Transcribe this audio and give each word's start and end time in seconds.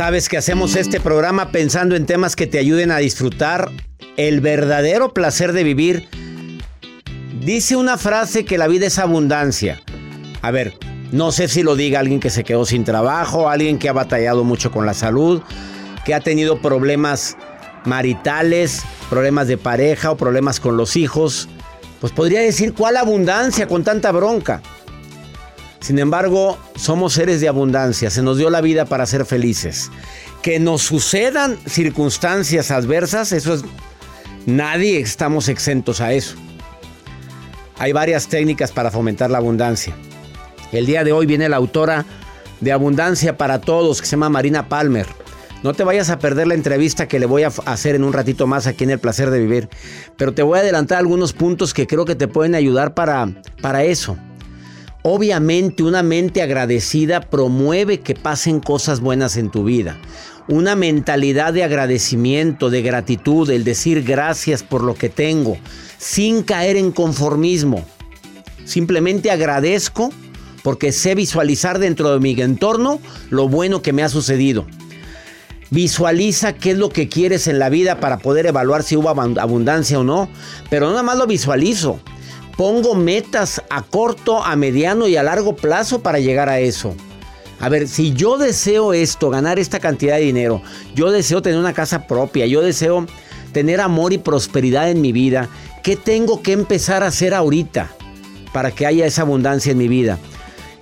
Sabes 0.00 0.30
que 0.30 0.38
hacemos 0.38 0.76
este 0.76 0.98
programa 0.98 1.52
pensando 1.52 1.94
en 1.94 2.06
temas 2.06 2.34
que 2.34 2.46
te 2.46 2.58
ayuden 2.58 2.90
a 2.90 2.96
disfrutar 2.96 3.70
el 4.16 4.40
verdadero 4.40 5.12
placer 5.12 5.52
de 5.52 5.62
vivir. 5.62 6.08
Dice 7.44 7.76
una 7.76 7.98
frase 7.98 8.46
que 8.46 8.56
la 8.56 8.66
vida 8.66 8.86
es 8.86 8.98
abundancia. 8.98 9.78
A 10.40 10.50
ver, 10.52 10.72
no 11.12 11.32
sé 11.32 11.48
si 11.48 11.62
lo 11.62 11.76
diga 11.76 12.00
alguien 12.00 12.18
que 12.18 12.30
se 12.30 12.44
quedó 12.44 12.64
sin 12.64 12.82
trabajo, 12.82 13.50
alguien 13.50 13.78
que 13.78 13.90
ha 13.90 13.92
batallado 13.92 14.42
mucho 14.42 14.70
con 14.70 14.86
la 14.86 14.94
salud, 14.94 15.42
que 16.06 16.14
ha 16.14 16.20
tenido 16.20 16.62
problemas 16.62 17.36
maritales, 17.84 18.84
problemas 19.10 19.48
de 19.48 19.58
pareja 19.58 20.12
o 20.12 20.16
problemas 20.16 20.60
con 20.60 20.78
los 20.78 20.96
hijos. 20.96 21.46
Pues 22.00 22.14
podría 22.14 22.40
decir, 22.40 22.72
¿cuál 22.72 22.96
abundancia 22.96 23.68
con 23.68 23.84
tanta 23.84 24.12
bronca? 24.12 24.62
Sin 25.80 25.98
embargo, 25.98 26.58
somos 26.76 27.14
seres 27.14 27.40
de 27.40 27.48
abundancia, 27.48 28.10
se 28.10 28.22
nos 28.22 28.36
dio 28.36 28.50
la 28.50 28.60
vida 28.60 28.84
para 28.84 29.06
ser 29.06 29.24
felices. 29.24 29.90
Que 30.42 30.60
nos 30.60 30.82
sucedan 30.82 31.58
circunstancias 31.66 32.70
adversas, 32.70 33.32
eso 33.32 33.54
es... 33.54 33.64
Nadie 34.46 35.00
estamos 35.00 35.48
exentos 35.48 36.00
a 36.00 36.12
eso. 36.12 36.36
Hay 37.78 37.92
varias 37.92 38.28
técnicas 38.28 38.72
para 38.72 38.90
fomentar 38.90 39.30
la 39.30 39.38
abundancia. 39.38 39.94
El 40.72 40.86
día 40.86 41.02
de 41.02 41.12
hoy 41.12 41.26
viene 41.26 41.48
la 41.48 41.56
autora 41.56 42.04
de 42.60 42.72
Abundancia 42.72 43.36
para 43.36 43.60
Todos, 43.60 44.00
que 44.00 44.06
se 44.06 44.12
llama 44.12 44.28
Marina 44.28 44.68
Palmer. 44.68 45.06
No 45.62 45.74
te 45.74 45.84
vayas 45.84 46.10
a 46.10 46.18
perder 46.18 46.46
la 46.46 46.54
entrevista 46.54 47.08
que 47.08 47.18
le 47.18 47.26
voy 47.26 47.42
a 47.42 47.48
hacer 47.66 47.94
en 47.94 48.04
un 48.04 48.12
ratito 48.12 48.46
más 48.46 48.66
aquí 48.66 48.84
en 48.84 48.90
El 48.90 48.98
Placer 48.98 49.30
de 49.30 49.40
Vivir. 49.40 49.68
Pero 50.16 50.32
te 50.32 50.42
voy 50.42 50.58
a 50.58 50.62
adelantar 50.62 50.98
algunos 50.98 51.32
puntos 51.32 51.74
que 51.74 51.86
creo 51.86 52.04
que 52.04 52.14
te 52.14 52.28
pueden 52.28 52.54
ayudar 52.54 52.94
para, 52.94 53.28
para 53.60 53.84
eso. 53.84 54.16
Obviamente 55.02 55.82
una 55.82 56.02
mente 56.02 56.42
agradecida 56.42 57.20
promueve 57.20 58.00
que 58.00 58.14
pasen 58.14 58.60
cosas 58.60 59.00
buenas 59.00 59.38
en 59.38 59.50
tu 59.50 59.64
vida. 59.64 59.98
Una 60.46 60.76
mentalidad 60.76 61.54
de 61.54 61.64
agradecimiento, 61.64 62.68
de 62.68 62.82
gratitud, 62.82 63.48
el 63.48 63.64
decir 63.64 64.02
gracias 64.02 64.62
por 64.62 64.82
lo 64.82 64.94
que 64.94 65.08
tengo, 65.08 65.56
sin 65.96 66.42
caer 66.42 66.76
en 66.76 66.92
conformismo. 66.92 67.84
Simplemente 68.66 69.30
agradezco 69.30 70.10
porque 70.62 70.92
sé 70.92 71.14
visualizar 71.14 71.78
dentro 71.78 72.12
de 72.12 72.20
mi 72.20 72.38
entorno 72.38 73.00
lo 73.30 73.48
bueno 73.48 73.80
que 73.80 73.94
me 73.94 74.02
ha 74.02 74.10
sucedido. 74.10 74.66
Visualiza 75.70 76.52
qué 76.52 76.72
es 76.72 76.76
lo 76.76 76.90
que 76.90 77.08
quieres 77.08 77.46
en 77.46 77.58
la 77.58 77.70
vida 77.70 78.00
para 78.00 78.18
poder 78.18 78.44
evaluar 78.44 78.82
si 78.82 78.96
hubo 78.96 79.08
abundancia 79.08 79.98
o 79.98 80.04
no. 80.04 80.28
Pero 80.68 80.90
nada 80.90 81.02
más 81.02 81.16
lo 81.16 81.26
visualizo 81.26 82.00
pongo 82.56 82.94
metas 82.94 83.62
a 83.70 83.82
corto, 83.82 84.42
a 84.42 84.56
mediano 84.56 85.06
y 85.06 85.16
a 85.16 85.22
largo 85.22 85.56
plazo 85.56 86.00
para 86.00 86.18
llegar 86.18 86.48
a 86.48 86.60
eso. 86.60 86.94
A 87.60 87.68
ver, 87.68 87.88
si 87.88 88.12
yo 88.12 88.38
deseo 88.38 88.94
esto, 88.94 89.28
ganar 89.28 89.58
esta 89.58 89.80
cantidad 89.80 90.16
de 90.16 90.22
dinero, 90.22 90.62
yo 90.94 91.10
deseo 91.10 91.42
tener 91.42 91.58
una 91.58 91.74
casa 91.74 92.06
propia, 92.06 92.46
yo 92.46 92.62
deseo 92.62 93.06
tener 93.52 93.80
amor 93.80 94.12
y 94.12 94.18
prosperidad 94.18 94.90
en 94.90 95.00
mi 95.00 95.12
vida, 95.12 95.48
¿qué 95.82 95.96
tengo 95.96 96.42
que 96.42 96.52
empezar 96.52 97.02
a 97.02 97.08
hacer 97.08 97.34
ahorita 97.34 97.90
para 98.52 98.70
que 98.70 98.86
haya 98.86 99.06
esa 99.06 99.22
abundancia 99.22 99.72
en 99.72 99.78
mi 99.78 99.88
vida? 99.88 100.18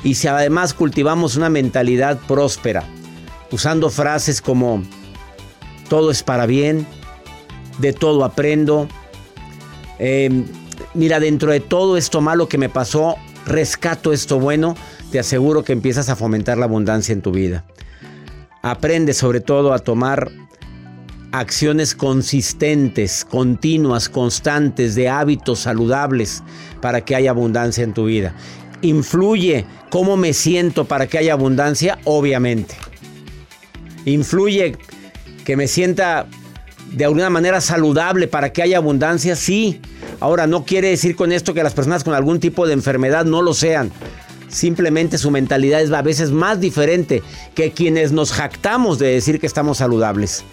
Y 0.05 0.15
si 0.15 0.29
además 0.29 0.75
cultivamos 0.75 1.37
una 1.37 1.51
mentalidad 1.51 2.19
próspera, 2.29 2.85
usando 3.51 3.91
frases 3.91 4.41
como 4.41 4.85
todo 5.89 6.11
es 6.11 6.23
para 6.23 6.47
bien, 6.47 6.87
de 7.79 7.93
todo 7.93 8.25
aprendo, 8.25 8.89
eh, 9.99 10.45
mira, 10.99 11.21
dentro 11.21 11.53
de 11.53 11.61
todo 11.61 11.97
esto 11.97 12.21
malo 12.21 12.49
que 12.49 12.59
me 12.59 12.69
pasó, 12.69 13.15
rescato 13.47 14.13
esto 14.13 14.41
bueno, 14.41 14.75
te 15.13 15.21
aseguro 15.21 15.63
que 15.63 15.73
empiezas 15.73 16.09
a 16.09 16.17
fomentar 16.17 16.59
la 16.59 16.65
abundancia 16.65 17.13
en 17.13 17.23
tu 17.23 17.31
vida. 17.31 17.65
Aprende 18.63 19.15
sobre 19.15 19.41
todo 19.41 19.73
a 19.73 19.79
tomar 19.79 20.33
acciones 21.31 21.95
consistentes, 21.95 23.25
continuas, 23.25 24.09
constantes, 24.09 24.97
de 24.97 25.09
hábitos 25.09 25.61
saludables 25.61 26.43
para 26.83 27.03
que 27.03 27.15
haya 27.15 27.31
abundancia 27.31 27.85
en 27.85 27.95
tu 27.95 28.07
vida. 28.07 28.35
¿Influye 28.83 29.67
cómo 29.91 30.17
me 30.17 30.33
siento 30.33 30.85
para 30.85 31.07
que 31.07 31.19
haya 31.19 31.35
abundancia? 31.35 31.99
Obviamente. 32.05 32.75
¿Influye 34.05 34.77
que 35.45 35.57
me 35.57 35.69
sienta 35.69 36.27
de 36.93 37.05
alguna 37.05 37.31
manera 37.31 37.61
saludable 37.61 38.29
para 38.29 38.53
que 38.53 38.63
haya 38.63 38.79
abundancia? 38.79 39.37
Sí. 39.37 39.81
Ahora, 40.21 40.47
no 40.47 40.65
quiere 40.65 40.89
decir 40.89 41.17
con 41.17 41.33
esto 41.33 41.55
que 41.55 41.63
las 41.63 41.75
personas 41.75 42.05
con 42.05 42.15
algún 42.15 42.41
tipo 42.41 42.67
de 42.67 42.73
enfermedad 42.73 43.25
no 43.25 43.43
lo 43.43 43.55
sean. 43.55 43.91
Simplemente 44.49 45.19
su 45.19 45.31
mentalidad 45.31 45.83
es 45.83 45.93
a 45.93 46.03
veces 46.03 46.31
más 46.31 46.61
diferente 46.61 47.23
que 47.55 47.73
quienes 47.73 48.13
nos 48.13 48.33
jactamos 48.33 48.99
de 48.99 49.09
decir 49.09 49.41
que 49.41 49.47
estamos 49.47 49.79
saludables. 49.79 50.45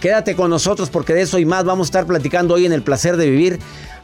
Quédate 0.00 0.36
con 0.36 0.50
nosotros 0.50 0.90
porque 0.90 1.14
de 1.14 1.22
eso 1.22 1.38
y 1.38 1.44
más 1.44 1.64
vamos 1.64 1.86
a 1.86 1.88
estar 1.88 2.06
platicando 2.06 2.54
hoy 2.54 2.66
en 2.66 2.72
el 2.72 2.82
placer 2.82 3.16
de 3.16 3.30
vivir 3.30 3.58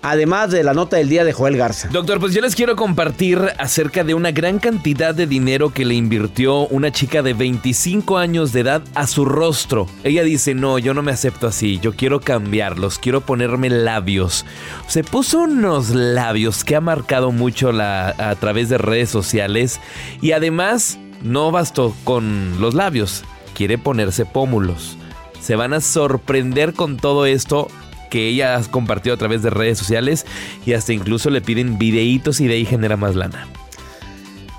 además 0.05 0.51
de 0.51 0.63
la 0.63 0.75
nota 0.75 0.99
del 0.99 1.09
día 1.09 1.25
de 1.25 1.33
Joel 1.33 1.57
Garza. 1.57 1.89
Doctor, 1.89 2.21
pues 2.21 2.35
yo 2.35 2.43
les 2.43 2.55
quiero 2.55 2.77
compartir 2.77 3.41
acerca 3.59 4.05
de 4.05 4.13
una 4.13 4.33
gran 4.33 4.59
cantidad 4.59 5.15
de 5.15 5.27
dinero 5.27 5.73
que 5.73 5.87
le 5.87 5.95
invirtió 5.95 6.67
una 6.67 6.93
chica 6.93 7.23
de 7.23 7.33
25 7.33 8.19
años 8.19 8.53
de 8.53 8.61
edad 8.61 8.83
a 8.95 9.07
su 9.07 9.25
rostro. 9.25 9.89
Ella 10.05 10.23
dice, 10.23 10.55
no, 10.55 10.79
yo 10.79 10.93
no 10.93 11.03
me 11.03 11.11
acepto 11.11 11.47
así, 11.47 11.81
yo 11.81 11.95
quiero 11.95 12.21
cambiarlos, 12.21 12.99
quiero 12.99 13.23
ponerme 13.23 13.71
labios. 13.71 14.45
Se 14.89 15.03
puso 15.03 15.41
unos 15.41 15.89
labios 15.91 16.65
que 16.65 16.77
ha 16.77 16.83
marcado 16.83 17.33
mucho 17.33 17.71
a 17.81 18.37
través 18.39 18.69
de 18.69 18.77
redes 18.77 19.09
sociales 19.09 19.81
y 20.21 20.33
además 20.33 20.99
no 21.23 21.51
bastó 21.51 21.95
con 22.05 22.61
los 22.61 22.75
labios, 22.75 23.25
quiere 23.55 23.79
ponerse 23.79 24.27
pómulos. 24.27 24.99
Se 25.45 25.57
van 25.57 25.75
a 25.75 25.83
sorprender 25.83 26.73
con 26.73 26.97
todo 26.97 27.27
esto 27.27 27.69
que 28.09 28.29
ella 28.29 28.57
ha 28.57 28.63
compartido 28.63 29.15
a 29.15 29.19
través 29.19 29.43
de 29.43 29.51
redes 29.51 29.77
sociales 29.77 30.25
y 30.65 30.73
hasta 30.73 30.95
incluso 30.95 31.29
le 31.29 31.43
piden 31.43 31.77
videitos 31.77 32.41
y 32.41 32.47
de 32.47 32.55
ahí 32.55 32.65
genera 32.65 32.97
más 32.97 33.15
lana. 33.15 33.47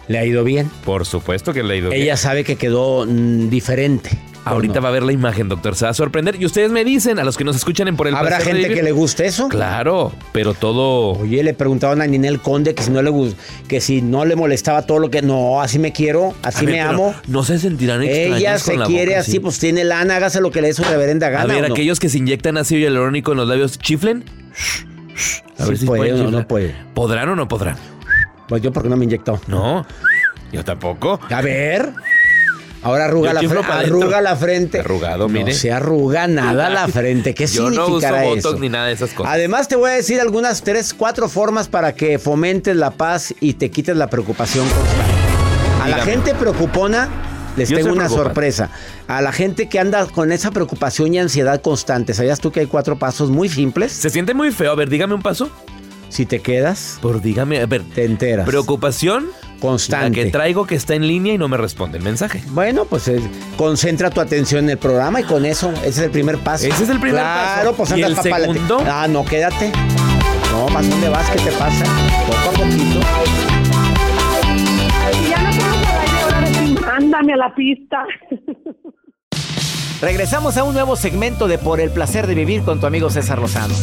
¿Le 0.07 0.19
ha 0.19 0.25
ido 0.25 0.43
bien? 0.43 0.69
Por 0.85 1.07
supuesto 1.07 1.53
que 1.53 1.63
le 1.63 1.73
ha 1.73 1.77
ido 1.77 1.89
bien. 1.89 2.03
Ella 2.03 2.17
sabe 2.17 2.43
que 2.43 2.55
quedó 2.55 3.03
mm, 3.07 3.49
diferente. 3.49 4.11
Ahorita 4.45 4.79
va 4.79 4.89
a 4.89 4.91
ver 4.91 5.03
la 5.03 5.11
imagen, 5.11 5.49
doctor. 5.49 5.75
Se 5.75 5.85
va 5.85 5.91
a 5.91 5.93
sorprender. 5.93 6.39
Y 6.39 6.45
ustedes 6.45 6.71
me 6.71 6.85
dicen, 6.85 7.17
a 7.17 7.23
los 7.23 7.35
que 7.35 7.43
nos 7.43 7.55
escuchan 7.55 7.87
en 7.87 7.95
Por 7.95 8.07
el 8.07 8.15
¿Habrá 8.15 8.39
gente 8.39 8.73
que 8.73 8.83
le 8.83 8.91
guste 8.91 9.25
eso? 9.25 9.49
Claro, 9.49 10.13
pero 10.31 10.53
todo. 10.53 11.13
Oye, 11.13 11.43
le 11.43 11.53
preguntaban 11.53 12.01
a 12.01 12.07
Ninel 12.07 12.39
Conde 12.39 12.75
que 12.75 12.83
si 12.83 12.91
no 12.91 13.01
le 13.01 13.11
que 13.67 13.81
si 13.81 14.01
no 14.01 14.23
le 14.23 14.35
molestaba 14.35 14.83
todo 14.83 14.99
lo 14.99 15.09
que. 15.09 15.21
No, 15.21 15.61
así 15.61 15.79
me 15.79 15.91
quiero, 15.91 16.35
así 16.43 16.65
me 16.65 16.79
amo. 16.79 17.15
No 17.27 17.43
se 17.43 17.57
sentirán 17.57 18.03
Ella 18.03 18.59
se 18.59 18.77
quiere 18.77 19.15
así, 19.15 19.39
pues 19.39 19.57
tiene 19.59 19.83
lana, 19.83 20.17
hágase 20.17 20.41
lo 20.41 20.51
que 20.51 20.61
le 20.61 20.67
dé 20.67 20.73
su 20.73 20.83
reverenda 20.83 21.29
gana. 21.29 21.53
A 21.53 21.61
ver, 21.61 21.71
aquellos 21.71 21.99
que 21.99 22.09
se 22.09 22.19
inyectan 22.19 22.57
ácido 22.57 22.81
hialurónico 22.81 23.31
en 23.31 23.37
los 23.39 23.47
labios, 23.47 23.79
¿chiflen? 23.79 24.23
A 25.57 25.65
ver 25.65 25.77
si 25.77 25.85
puede 25.85 26.13
o 26.13 26.29
no 26.29 26.47
puede. 26.47 26.75
¿Podrán 26.93 27.29
o 27.29 27.35
no 27.35 27.47
podrán? 27.47 27.77
Pues 28.47 28.61
yo 28.61 28.71
porque 28.71 28.89
no 28.89 28.97
me 28.97 29.05
inyectó. 29.05 29.39
No, 29.47 29.85
yo 30.51 30.63
tampoco. 30.63 31.19
A 31.29 31.41
ver. 31.41 31.91
Ahora 32.85 33.05
arruga, 33.05 33.33
la, 33.33 33.39
arruga 33.39 34.21
la 34.21 34.35
frente. 34.35 34.81
Arrugado, 34.81 35.27
mire. 35.27 35.53
No 35.53 35.57
se 35.57 35.71
arruga 35.71 36.27
nada 36.27 36.69
la 36.69 36.87
frente. 36.87 37.33
¿Qué 37.33 37.47
Yo 37.47 37.71
no 37.71 37.87
uso 37.87 38.11
botox 38.13 38.59
ni 38.59 38.69
nada 38.69 38.85
de 38.85 38.93
esas 38.93 39.09
cosas. 39.09 39.33
Además, 39.33 39.67
te 39.67 39.75
voy 39.75 39.89
a 39.89 39.93
decir 39.93 40.21
algunas 40.21 40.61
tres, 40.61 40.93
cuatro 40.93 41.27
formas 41.27 41.67
para 41.67 41.95
que 41.95 42.19
fomentes 42.19 42.75
la 42.75 42.91
paz 42.91 43.33
y 43.39 43.53
te 43.53 43.71
quites 43.71 43.97
la 43.97 44.07
preocupación 44.11 44.67
constante. 44.69 45.81
A 45.81 45.89
la 45.89 45.97
gente 45.97 46.35
preocupona 46.35 47.09
les 47.57 47.69
Yo 47.69 47.77
tengo 47.77 47.91
una 47.91 48.07
sorpresa. 48.07 48.69
A 49.07 49.19
la 49.23 49.31
gente 49.31 49.67
que 49.67 49.79
anda 49.79 50.05
con 50.05 50.31
esa 50.31 50.51
preocupación 50.51 51.11
y 51.15 51.17
ansiedad 51.17 51.61
constante, 51.61 52.13
¿sabías 52.13 52.39
tú 52.39 52.51
que 52.51 52.59
hay 52.59 52.67
cuatro 52.67 52.99
pasos 52.99 53.31
muy 53.31 53.49
simples? 53.49 53.93
Se 53.93 54.11
siente 54.11 54.35
muy 54.35 54.51
feo. 54.51 54.71
A 54.71 54.75
ver, 54.75 54.89
dígame 54.89 55.15
un 55.15 55.23
paso. 55.23 55.49
Si 56.09 56.27
te 56.27 56.39
quedas, 56.39 56.99
Por 57.01 57.19
dígame, 57.19 57.61
a 57.61 57.65
ver. 57.65 57.81
te 57.95 58.05
enteras. 58.05 58.45
Preocupación. 58.45 59.25
Constante. 59.59 60.19
La 60.19 60.25
que 60.25 60.31
traigo 60.31 60.65
que 60.65 60.75
está 60.75 60.95
en 60.95 61.07
línea 61.07 61.33
y 61.33 61.37
no 61.37 61.47
me 61.47 61.57
responde 61.57 61.97
el 61.97 62.03
mensaje. 62.03 62.43
Bueno, 62.47 62.85
pues 62.85 63.07
eh, 63.07 63.21
concentra 63.57 64.09
tu 64.09 64.21
atención 64.21 64.65
en 64.65 64.71
el 64.71 64.77
programa 64.77 65.21
y 65.21 65.23
con 65.23 65.45
eso, 65.45 65.71
ese 65.77 65.87
es 65.87 65.97
el 65.99 66.11
primer 66.11 66.37
paso. 66.39 66.67
Ese 66.67 66.83
es 66.83 66.89
el 66.89 66.99
primer 66.99 67.21
claro, 67.21 67.71
paso. 67.71 67.77
pues 67.77 67.97
¿Y 67.97 68.03
andas 68.03 68.25
el 68.25 68.33
segundo? 68.33 68.83
Ah, 68.85 69.07
no, 69.07 69.25
quédate. 69.25 69.71
No, 70.51 70.67
¿más 70.69 70.89
dónde 70.89 71.09
vas? 71.09 71.29
¿Qué 71.31 71.39
te 71.39 71.51
pasa? 71.53 71.85
Poco 72.27 72.49
a 72.49 72.59
poquito. 72.59 72.99
Y 75.25 75.29
ya 75.29 75.41
no 75.41 76.81
mándame 76.81 77.33
a 77.33 77.37
la 77.37 77.55
pista. 77.55 78.05
Regresamos 80.01 80.57
a 80.57 80.63
un 80.63 80.73
nuevo 80.73 80.95
segmento 80.95 81.47
de 81.47 81.57
Por 81.57 81.79
el 81.79 81.89
placer 81.89 82.27
de 82.27 82.35
vivir 82.35 82.63
con 82.63 82.79
tu 82.79 82.85
amigo 82.85 83.09
César 83.09 83.39
Lozano. 83.39 83.73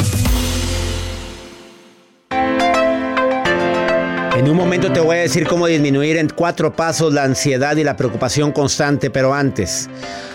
En 4.43 4.49
un 4.49 4.57
momento 4.57 4.91
te 4.91 4.99
voy 4.99 5.15
a 5.15 5.19
decir 5.21 5.47
cómo 5.47 5.67
disminuir 5.67 6.17
en 6.17 6.27
cuatro 6.27 6.75
pasos 6.75 7.13
la 7.13 7.23
ansiedad 7.23 7.77
y 7.77 7.83
la 7.85 7.95
preocupación 7.95 8.51
constante, 8.51 9.09
pero 9.09 9.33
antes, 9.33 9.89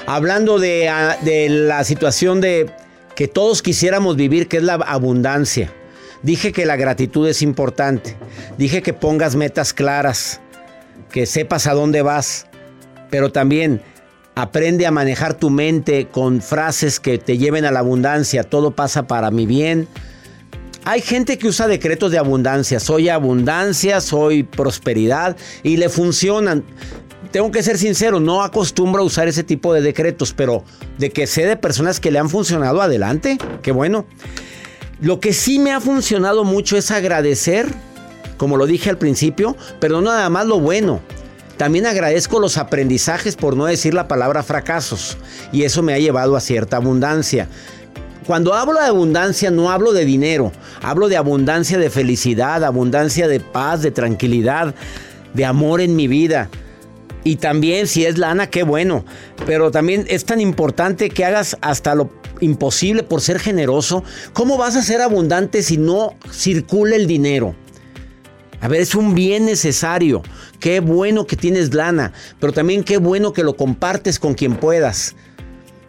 hablando 0.07 0.59
de, 0.59 0.89
ah, 0.89 1.19
de 1.21 1.51
la 1.51 1.85
situación 1.85 2.41
de 2.41 2.71
que 3.15 3.29
todos 3.29 3.61
quisiéramos 3.61 4.17
vivir, 4.17 4.49
que 4.49 4.57
es 4.57 4.63
la 4.63 4.77
abundancia. 4.77 5.71
Dije 6.23 6.53
que 6.53 6.65
la 6.65 6.77
gratitud 6.77 7.29
es 7.29 7.43
importante. 7.43 8.17
Dije 8.57 8.81
que 8.81 8.95
pongas 8.95 9.37
metas 9.37 9.75
claras, 9.75 10.41
que 11.13 11.27
sepas 11.27 11.67
a 11.67 11.75
dónde 11.75 12.01
vas, 12.01 12.47
pero 13.11 13.31
también 13.31 13.83
aprende 14.35 14.87
a 14.87 14.91
manejar 14.91 15.35
tu 15.35 15.51
mente 15.51 16.07
con 16.07 16.41
frases 16.41 16.99
que 16.99 17.19
te 17.19 17.37
lleven 17.37 17.67
a 17.67 17.73
la 17.73 17.81
abundancia. 17.81 18.43
Todo 18.43 18.71
pasa 18.71 19.07
para 19.07 19.31
mi 19.31 19.45
bien. 19.45 19.87
Hay 20.89 21.03
gente 21.03 21.37
que 21.37 21.49
usa 21.49 21.69
decretos 21.69 22.11
de 22.13 22.17
abundancia. 22.17 22.81
Soy 22.81 23.11
abundancia, 23.11 24.01
soy 24.01 24.43
prosperidad 24.43 25.37
y 25.63 25.77
le 25.77 25.91
funcionan. 25.91 26.65
Tengo 27.31 27.51
que 27.51 27.63
ser 27.63 27.77
sincero, 27.77 28.21
no 28.21 28.43
acostumbro 28.43 29.03
a 29.03 29.05
usar 29.05 29.29
ese 29.29 29.45
tipo 29.45 29.75
de 29.75 29.83
decretos, 29.83 30.33
pero 30.33 30.65
de 30.97 31.11
que 31.11 31.27
sé 31.27 31.45
de 31.45 31.59
personas 31.59 32.01
que 32.01 32.11
le 32.11 32.19
han 32.19 32.31
funcionado, 32.31 32.81
adelante. 32.81 33.37
Qué 33.61 33.71
bueno. 33.71 34.07
Lo 35.03 35.21
que 35.21 35.35
sí 35.35 35.59
me 35.59 35.73
ha 35.73 35.81
funcionado 35.83 36.43
mucho 36.45 36.79
es 36.79 36.91
agradecer, 36.91 37.69
como 38.39 38.57
lo 38.57 38.65
dije 38.65 38.89
al 38.89 38.97
principio, 38.97 39.59
pero 39.81 40.01
no 40.01 40.11
nada 40.11 40.31
más 40.31 40.47
lo 40.47 40.59
bueno. 40.59 41.03
También 41.59 41.85
agradezco 41.85 42.41
los 42.41 42.57
aprendizajes, 42.57 43.37
por 43.37 43.57
no 43.59 43.67
decir 43.67 43.93
la 43.93 44.09
palabra 44.09 44.43
fracasos, 44.43 45.19
y 45.53 45.65
eso 45.65 45.83
me 45.83 45.93
ha 45.93 45.99
llevado 45.99 46.35
a 46.35 46.41
cierta 46.41 46.79
abundancia. 46.79 47.47
Cuando 48.29 48.53
hablo 48.53 48.79
de 48.79 48.85
abundancia 48.89 49.51
no 49.51 49.71
hablo 49.71 49.95
de 49.95 50.05
dinero, 50.05 50.53
hablo 50.83 51.09
de 51.09 51.17
abundancia 51.17 51.79
de 51.79 51.89
felicidad, 51.89 52.63
abundancia 52.63 53.27
de 53.27 53.41
paz, 53.41 53.81
de 53.81 53.91
tranquilidad, 53.91 54.75
de 55.33 55.47
amor 55.47 55.81
en 55.81 55.97
mi 55.97 56.09
vida. 56.09 56.51
Y 57.25 57.37
también 57.37 57.87
si 57.87 58.05
es 58.05 58.19
lana, 58.19 58.51
qué 58.51 58.65
bueno. 58.65 59.07
Pero 59.47 59.71
también 59.71 60.05
es 60.11 60.27
tan 60.27 60.43
importante 60.43 61.09
que 61.09 61.25
hagas 61.25 61.57
hasta 61.63 61.95
lo 61.95 62.11
imposible 62.41 63.03
por 63.03 63.23
ser 63.23 63.39
generoso. 63.39 64.05
¿Cómo 64.35 64.59
vas 64.59 64.77
a 64.77 64.83
ser 64.83 65.01
abundante 65.01 65.63
si 65.63 65.79
no 65.79 66.15
circula 66.31 66.97
el 66.97 67.07
dinero? 67.07 67.55
A 68.61 68.69
ver, 68.69 68.83
es 68.83 68.95
un 68.95 69.15
bien 69.15 69.47
necesario. 69.47 70.21
Qué 70.61 70.81
bueno 70.81 71.27
que 71.27 71.37
tienes 71.37 71.73
lana, 71.73 72.13
pero 72.41 72.53
también 72.53 72.85
qué 72.85 72.99
bueno 72.99 73.33
que 73.33 73.43
lo 73.43 73.57
compartes 73.57 74.19
con 74.19 74.35
quien 74.35 74.57
puedas. 74.57 75.17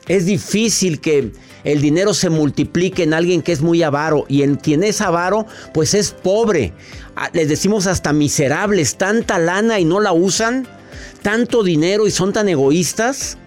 Es 0.09 0.25
difícil 0.25 0.99
que 0.99 1.31
el 1.63 1.81
dinero 1.81 2.13
se 2.13 2.29
multiplique 2.29 3.03
en 3.03 3.13
alguien 3.13 3.43
que 3.43 3.51
es 3.51 3.61
muy 3.61 3.83
avaro 3.83 4.25
y 4.27 4.41
en 4.41 4.55
quien 4.55 4.83
es 4.83 5.01
avaro, 5.01 5.45
pues 5.73 5.93
es 5.93 6.11
pobre. 6.11 6.73
Ah, 7.15 7.29
Les 7.31 7.47
decimos 7.47 7.85
hasta 7.85 8.11
miserables, 8.11 8.95
tanta 8.95 9.37
lana 9.37 9.79
y 9.79 9.85
no 9.85 9.99
la 9.99 10.11
usan, 10.11 10.67
tanto 11.21 11.63
dinero 11.63 12.07
y 12.07 12.11
son 12.11 12.33
tan 12.33 12.49
egoístas. 12.49 13.37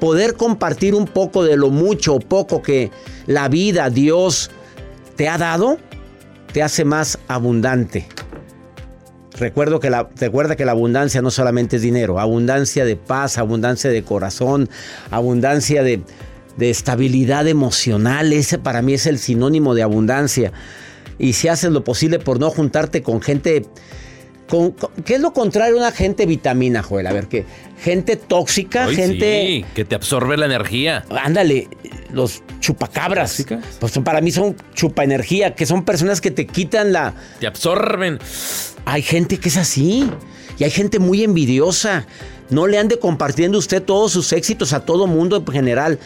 Poder 0.00 0.34
compartir 0.34 0.96
un 0.96 1.06
poco 1.06 1.44
de 1.44 1.56
lo 1.56 1.70
mucho 1.70 2.16
o 2.16 2.20
poco 2.20 2.60
que 2.60 2.90
la 3.26 3.48
vida, 3.48 3.88
Dios 3.88 4.50
te 5.14 5.28
ha 5.28 5.38
dado, 5.38 5.78
te 6.52 6.62
hace 6.62 6.84
más 6.84 7.18
abundante. 7.28 8.06
Recuerdo 9.38 9.80
que 9.80 9.90
la, 9.90 10.08
recuerda 10.16 10.56
que 10.56 10.64
la 10.64 10.72
abundancia 10.72 11.20
no 11.20 11.30
solamente 11.30 11.76
es 11.76 11.82
dinero, 11.82 12.20
abundancia 12.20 12.84
de 12.84 12.96
paz, 12.96 13.36
abundancia 13.36 13.90
de 13.90 14.02
corazón, 14.04 14.68
abundancia 15.10 15.82
de, 15.82 16.02
de 16.56 16.70
estabilidad 16.70 17.48
emocional. 17.48 18.32
Ese 18.32 18.58
para 18.58 18.80
mí 18.80 18.94
es 18.94 19.06
el 19.06 19.18
sinónimo 19.18 19.74
de 19.74 19.82
abundancia. 19.82 20.52
Y 21.18 21.32
si 21.32 21.48
haces 21.48 21.72
lo 21.72 21.84
posible 21.84 22.18
por 22.18 22.38
no 22.40 22.50
juntarte 22.50 23.02
con 23.02 23.20
gente... 23.20 23.66
Con, 24.54 24.70
con- 24.72 24.90
¿Qué 25.04 25.14
es 25.16 25.20
lo 25.20 25.32
contrario 25.32 25.74
a 25.76 25.78
una 25.78 25.90
gente 25.92 26.26
vitamina, 26.26 26.82
Joel? 26.82 27.06
A 27.08 27.12
ver, 27.12 27.26
que 27.26 27.44
gente 27.82 28.14
tóxica, 28.16 28.84
Ay, 28.84 28.94
gente... 28.96 29.46
sí, 29.46 29.64
que 29.74 29.84
te 29.84 29.94
absorbe 29.96 30.36
la 30.36 30.46
energía. 30.46 31.04
Ándale, 31.10 31.68
los 32.12 32.42
chupacabras. 32.60 33.30
¿Tóxicas? 33.30 33.64
Pues 33.80 33.92
son- 33.92 34.04
para 34.04 34.20
mí 34.20 34.30
son 34.30 34.56
chupaenergía, 34.74 35.54
que 35.56 35.66
son 35.66 35.84
personas 35.84 36.20
que 36.20 36.30
te 36.30 36.46
quitan 36.46 36.92
la, 36.92 37.14
Te 37.40 37.46
absorben. 37.48 38.18
hay 38.84 39.02
gente 39.02 39.38
que 39.38 39.48
es 39.48 39.56
así. 39.56 40.08
Y 40.56 40.62
hay 40.62 40.70
gente 40.70 41.00
muy 41.00 41.24
envidiosa. 41.24 42.06
No 42.50 42.68
le 42.68 42.78
ande 42.78 42.98
compartiendo 43.00 43.58
usted 43.58 43.82
todos 43.82 44.12
sus 44.12 44.32
éxitos 44.32 44.72
a 44.72 44.84
todo 44.84 45.08
mundo 45.08 45.36
en 45.44 45.52
general. 45.52 45.98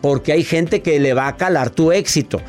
Porque 0.00 0.32
hay 0.32 0.42
gente 0.44 0.82
que 0.82 0.98
le 0.98 1.14
va 1.14 1.28
a 1.28 1.36
calar 1.36 1.70
tu 1.70 1.92
éxito. 1.92 2.40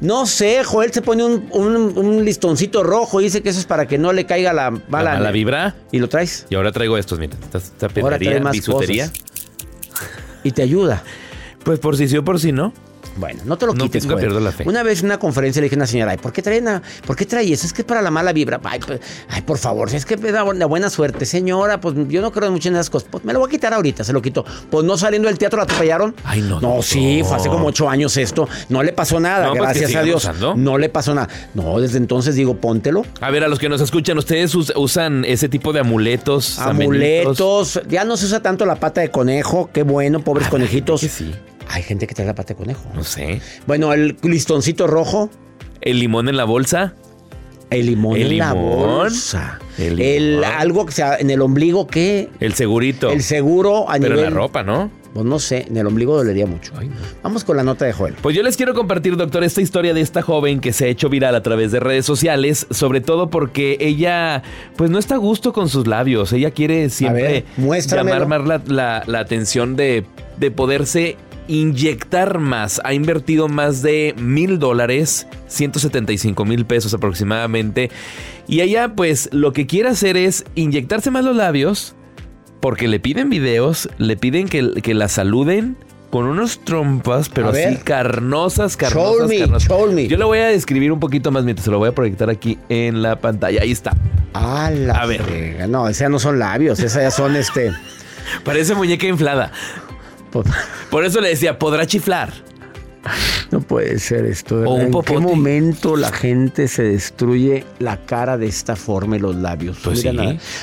No 0.00 0.24
sé, 0.26 0.64
Joel 0.64 0.92
se 0.92 1.02
pone 1.02 1.22
un, 1.24 1.46
un- 1.52 1.92
un 1.98 2.24
listoncito 2.24 2.82
rojo 2.82 3.20
y 3.20 3.24
dice 3.24 3.42
que 3.42 3.50
eso 3.50 3.60
es 3.60 3.66
para 3.66 3.86
que 3.86 3.98
no 3.98 4.12
le 4.14 4.24
caiga 4.24 4.52
la 4.54 4.70
La 4.70 4.80
bala. 4.88 5.12
mala 5.14 5.30
vibra. 5.30 5.74
Y 5.92 5.98
lo 5.98 6.08
traes. 6.08 6.46
Y 6.48 6.54
ahora 6.54 6.72
traigo 6.72 6.96
estos, 6.96 7.18
mira. 7.18 7.36
Esta, 7.42 7.58
esta 7.58 8.00
Ahora 8.00 8.18
trae 8.18 8.40
más 8.40 8.52
bisutería. 8.52 9.08
cosas. 9.10 9.24
Y 10.42 10.52
te 10.52 10.62
ayuda. 10.62 11.02
Pues 11.64 11.78
por 11.78 11.96
si 11.98 12.08
sí 12.08 12.16
o 12.16 12.24
por 12.24 12.40
si 12.40 12.50
no. 12.52 12.72
Bueno, 13.16 13.40
no 13.44 13.58
te 13.58 13.66
lo 13.66 13.74
No, 13.74 13.84
quites, 13.84 14.04
nunca 14.06 14.18
pierdo 14.18 14.40
la 14.40 14.52
fe. 14.52 14.64
Una 14.66 14.82
vez 14.82 15.00
en 15.00 15.06
una 15.06 15.18
conferencia 15.18 15.60
le 15.60 15.64
dije 15.66 15.74
a 15.76 15.78
una 15.78 15.86
señora, 15.86 16.12
ay, 16.12 16.18
¿por 16.18 16.32
qué 16.32 16.42
trae, 16.42 16.60
una- 16.60 16.80
¿por 17.06 17.16
qué 17.16 17.26
trae 17.26 17.52
eso? 17.52 17.66
Es 17.66 17.72
que 17.72 17.82
es 17.82 17.86
para 17.86 18.00
la 18.02 18.10
mala 18.10 18.32
vibra. 18.32 18.60
Ay, 18.64 18.80
pues, 18.84 19.00
ay, 19.28 19.42
por 19.42 19.58
favor, 19.58 19.92
es 19.94 20.04
que 20.06 20.16
me 20.16 20.32
da 20.32 20.44
la 20.54 20.66
buena 20.66 20.88
suerte. 20.90 21.26
Señora, 21.26 21.80
pues 21.80 21.94
yo 22.08 22.20
no 22.22 22.32
creo 22.32 22.50
mucho 22.50 22.68
en 22.68 22.74
esas 22.76 22.88
cosas. 22.90 23.08
Pues 23.10 23.24
me 23.24 23.32
lo 23.32 23.40
voy 23.40 23.48
a 23.48 23.50
quitar 23.50 23.74
ahorita, 23.74 24.04
se 24.04 24.12
lo 24.12 24.22
quito. 24.22 24.44
Pues 24.70 24.84
no 24.84 24.96
saliendo 24.96 25.28
del 25.28 25.38
teatro 25.38 25.58
la 25.58 25.64
atropellaron. 25.64 26.14
Ay, 26.24 26.40
no, 26.42 26.60
No, 26.60 26.82
sí, 26.82 27.22
fue 27.24 27.36
hace 27.36 27.48
como 27.48 27.66
ocho 27.66 27.88
años 27.90 28.16
esto. 28.16 28.48
No 28.68 28.82
le 28.82 28.92
pasó 28.92 29.20
nada, 29.20 29.48
pues 29.50 29.60
gracias 29.60 29.94
a 29.94 30.02
Dios. 30.02 30.24
usando. 30.24 30.54
No 30.54 30.78
le 30.78 30.88
pasó 30.88 31.14
nada. 31.14 31.28
No, 31.54 31.80
desde 31.80 31.98
entonces 31.98 32.34
digo, 32.36 32.56
póntelo. 32.56 33.04
A 33.20 33.30
ver, 33.30 33.44
a 33.44 33.48
los 33.48 33.58
que 33.58 33.68
nos 33.68 33.80
escuchan, 33.80 34.16
¿ustedes 34.18 34.54
us- 34.54 34.72
usan 34.76 35.24
ese 35.24 35.48
tipo 35.48 35.72
de 35.72 35.80
amuletos? 35.80 36.58
amenitos? 36.58 36.84
Amuletos. 36.84 37.80
Ya 37.88 38.04
no 38.04 38.16
se 38.16 38.26
usa 38.26 38.40
tanto 38.40 38.64
la 38.66 38.76
pata 38.76 39.00
de 39.00 39.10
conejo. 39.10 39.70
Qué 39.72 39.82
bueno, 39.82 40.20
pobres 40.20 40.46
Ah, 40.46 40.50
conejitos. 40.50 41.00
que 41.00 41.08
sí. 41.08 41.34
Hay 41.72 41.82
gente 41.82 42.06
que 42.06 42.14
trae 42.14 42.26
la 42.26 42.34
pata 42.34 42.54
de 42.54 42.56
conejo. 42.56 42.82
No 42.94 43.04
sé. 43.04 43.40
Bueno, 43.66 43.92
el 43.92 44.16
listoncito 44.22 44.86
rojo. 44.86 45.30
¿El 45.80 45.98
limón 46.00 46.28
en 46.28 46.36
la 46.36 46.44
bolsa? 46.44 46.94
El 47.70 47.86
limón 47.86 48.16
El 48.16 48.32
en 48.32 48.38
la 48.38 48.52
bolsa. 48.52 49.58
El 49.78 50.00
El, 50.00 50.30
limón. 50.40 50.44
algo 50.58 50.86
que 50.86 50.92
sea 50.92 51.16
en 51.16 51.30
el 51.30 51.40
ombligo 51.40 51.86
que 51.86 52.28
El 52.40 52.54
segurito. 52.54 53.10
el 53.10 53.22
seguro 53.22 53.88
a 53.88 53.92
Pero 53.94 54.14
nivel 54.14 54.18
en 54.18 54.24
la 54.24 54.30
ropa, 54.40 54.62
¿no? 54.62 54.90
Pues 55.14 55.26
no 55.26 55.38
sé, 55.40 55.66
en 55.68 55.76
el 55.76 55.86
ombligo 55.88 56.16
dolería 56.16 56.46
mucho. 56.46 56.72
Ay, 56.76 56.88
no. 56.88 56.94
Vamos 57.22 57.42
con 57.42 57.56
la 57.56 57.64
nota 57.64 57.84
de 57.84 57.92
Joel. 57.92 58.14
Pues 58.22 58.36
yo 58.36 58.42
les 58.44 58.56
quiero 58.56 58.74
compartir, 58.74 59.16
doctor, 59.16 59.42
esta 59.42 59.60
historia 59.60 59.92
de 59.92 60.00
esta 60.00 60.22
joven 60.22 60.60
que 60.60 60.72
se 60.72 60.84
ha 60.84 60.88
hecho 60.88 61.08
viral 61.08 61.34
a 61.34 61.42
través 61.42 61.72
de 61.72 61.80
redes 61.80 62.06
sociales, 62.06 62.66
sobre 62.70 63.00
todo 63.00 63.28
porque 63.30 63.76
ella, 63.80 64.42
pues 64.76 64.88
no 64.90 64.98
está 65.00 65.14
a 65.16 65.18
gusto 65.18 65.52
con 65.52 65.68
sus 65.68 65.86
labios. 65.88 66.32
Ella 66.32 66.52
quiere 66.52 66.90
siempre 66.90 67.44
ver, 67.56 67.82
llamar 67.86 68.26
más 68.28 68.46
la, 68.46 68.62
la- 68.68 69.02
la 69.06 69.18
atención 69.20 69.74
de, 69.74 70.04
de 70.38 70.50
poderse 70.52 71.16
inyectar 71.50 72.38
más. 72.38 72.80
Ha 72.84 72.94
invertido 72.94 73.48
más 73.48 73.82
de 73.82 74.14
mil 74.18 74.58
dólares, 74.58 75.26
175 75.48 76.44
mil 76.44 76.64
pesos 76.64 76.94
aproximadamente. 76.94 77.90
Y 78.48 78.60
ella, 78.60 78.94
pues, 78.94 79.28
lo 79.32 79.52
que 79.52 79.66
quiere 79.66 79.88
hacer 79.90 80.16
es 80.16 80.44
inyectarse 80.54 81.10
más 81.10 81.24
los 81.24 81.36
labios, 81.36 81.94
porque 82.60 82.88
le 82.88 83.00
piden 83.00 83.30
videos, 83.30 83.88
le 83.98 84.16
piden 84.16 84.48
que, 84.48 84.80
que 84.82 84.94
la 84.94 85.08
saluden 85.08 85.76
con 86.10 86.24
unos 86.26 86.60
trompas, 86.64 87.28
pero 87.28 87.48
A 87.48 87.50
así 87.50 87.60
ver. 87.60 87.78
carnosas, 87.84 88.76
carnosas, 88.76 89.18
Show 89.18 89.28
me, 89.28 89.38
carnosas. 89.38 89.68
show 89.68 89.92
me. 89.92 90.08
Yo 90.08 90.16
le 90.16 90.24
voy 90.24 90.38
a 90.38 90.46
describir 90.48 90.90
un 90.92 90.98
poquito 91.00 91.30
más 91.30 91.44
mientras 91.44 91.64
se 91.64 91.70
lo 91.70 91.78
voy 91.78 91.88
a 91.88 91.92
proyectar 91.92 92.30
aquí 92.30 92.58
en 92.68 93.02
la 93.02 93.20
pantalla. 93.20 93.62
Ahí 93.62 93.70
está. 93.70 93.96
Ah, 94.34 94.70
la 94.74 94.94
A 94.94 95.06
ver. 95.06 95.22
frega. 95.22 95.66
No, 95.68 95.88
esas 95.88 96.10
no 96.10 96.18
son 96.18 96.38
labios, 96.38 96.80
esas 96.80 97.02
ya 97.02 97.10
son 97.10 97.36
este. 97.36 97.70
Parece 98.44 98.74
muñeca 98.74 99.06
inflada. 99.06 99.52
Por 100.90 101.04
eso 101.04 101.20
le 101.20 101.28
decía, 101.28 101.58
podrá 101.58 101.86
chiflar. 101.86 102.32
No 103.50 103.60
puede 103.60 103.98
ser 103.98 104.26
esto. 104.26 104.56
O 104.60 104.78
¿En 104.78 104.92
qué 105.02 105.18
momento 105.18 105.96
la 105.96 106.12
gente 106.12 106.68
se 106.68 106.82
destruye 106.82 107.64
la 107.78 107.96
cara 108.04 108.36
de 108.36 108.46
esta 108.46 108.76
forma 108.76 109.16
y 109.16 109.20
los 109.20 109.36
labios? 109.36 109.78
Pues 109.82 110.02
sí. 110.02 110.10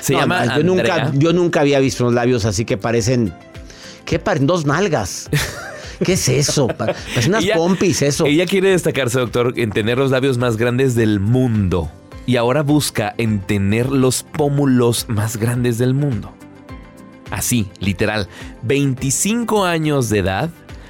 Se 0.02 0.14
llama 0.14 0.58
yo 0.58 0.64
nunca, 0.64 1.12
yo 1.16 1.34
nunca 1.34 1.62
había 1.62 1.80
visto 1.80 2.04
unos 2.04 2.14
labios 2.14 2.46
así 2.46 2.64
que 2.64 2.78
parecen. 2.78 3.34
¿Qué 4.06 4.20
parecen? 4.20 4.48
Dos 4.48 4.66
nalgas. 4.66 5.30
¿Qué 6.04 6.14
es 6.14 6.30
eso? 6.30 6.68
Parecen 6.68 7.30
unas 7.30 7.44
Ella- 7.44 7.56
pompis, 7.56 8.04
eso. 8.04 8.26
Ella 8.28 8.46
quiere 8.46 8.70
destacarse, 8.70 9.20
doctor, 9.20 9.54
en 9.58 9.72
tener 9.72 9.98
los 9.98 10.12
labios 10.12 10.38
más 10.38 10.58
grandes 10.58 10.94
del 10.94 11.20
mundo. 11.20 11.92
Y 12.28 12.36
ahora 12.36 12.62
busca 12.62 13.16
en 13.18 13.40
tener 13.40 13.90
los 13.90 14.24
pómulos 14.24 15.06
más 15.10 15.38
grandes 15.38 15.78
del 15.78 15.94
mundo. 15.94 16.37
Así, 17.32 17.68
literal. 17.80 18.28
25 18.64 19.66
años 19.66 20.10
de 20.10 20.20
edad. 20.20 20.50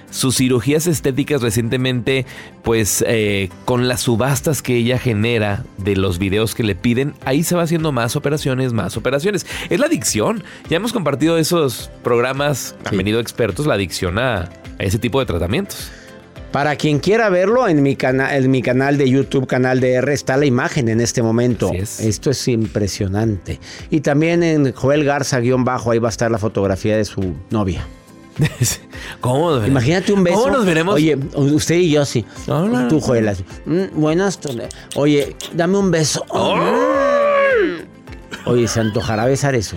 Sus 0.10 0.38
cirugías 0.38 0.88
estéticas 0.88 1.42
recientemente, 1.42 2.26
pues 2.64 3.04
eh, 3.06 3.50
con 3.66 3.90
las 3.90 4.02
subastas 4.02 4.62
que 4.62 4.78
ella 4.78 4.98
genera 4.98 5.66
de 5.78 5.98
los 5.98 6.18
videos 6.18 6.56
que 6.56 6.64
le 6.64 6.76
piden, 6.76 7.14
ahí 7.26 7.44
se 7.44 7.56
va 7.56 7.64
haciendo 7.64 7.92
más 7.92 8.16
operaciones, 8.16 8.72
más 8.72 8.96
operaciones. 8.96 9.46
Es 9.70 9.80
la 9.80 9.88
adicción. 9.88 10.46
Ya 10.70 10.78
hemos 10.78 10.94
compartido 10.94 11.38
esos 11.38 11.92
programas, 12.04 12.76
han 12.86 12.96
venido 12.96 13.20
expertos, 13.20 13.68
la 13.68 13.74
adicción 13.74 14.18
a, 14.18 14.44
a 14.44 14.50
ese 14.80 14.98
tipo 14.98 15.20
de 15.20 15.26
tratamientos. 15.26 15.92
Para 16.52 16.76
quien 16.76 17.00
quiera 17.00 17.30
verlo, 17.30 17.68
en 17.68 17.84
mi, 17.84 17.96
cana- 17.96 18.36
en 18.36 18.50
mi 18.50 18.62
canal 18.62 18.98
de 18.98 19.10
YouTube, 19.10 19.46
canal 19.48 19.80
de 19.80 19.94
R, 19.94 20.14
está 20.14 20.38
la 20.38 20.46
imagen 20.46 20.88
en 20.90 21.02
este 21.02 21.22
momento. 21.22 21.72
Es. 21.74 22.00
Esto 22.00 22.32
es 22.32 22.48
impresionante. 22.48 23.60
Y 23.90 24.00
también 24.02 24.42
en 24.44 24.74
Joel 24.74 25.04
Garza, 25.04 25.40
guion 25.40 25.64
bajo, 25.66 25.92
ahí 25.92 26.00
va 26.00 26.08
a 26.08 26.12
estar 26.12 26.32
la 26.32 26.38
fotografía 26.38 26.96
de 26.98 27.06
su 27.06 27.34
novia. 27.52 27.86
¿Cómo? 29.22 29.52
nos? 29.52 29.68
Imagínate 29.68 30.14
un 30.14 30.24
beso. 30.24 30.42
¿Cómo 30.44 30.54
nos 30.58 30.66
veremos? 30.66 30.96
Oye, 30.96 31.18
usted 31.36 31.76
y 31.76 31.90
yo 31.92 32.06
sí. 32.06 32.24
No. 32.48 32.88
Tú, 32.88 33.02
Joel, 33.02 33.28
así. 33.28 33.44
Mm, 33.66 34.00
buenas. 34.00 34.40
Oye, 34.96 35.36
dame 35.54 35.78
un 35.78 35.92
beso. 35.92 36.24
Oye, 38.46 38.68
¿se 38.68 38.80
antojará 38.80 39.26
besar 39.26 39.54
eso? 39.56 39.76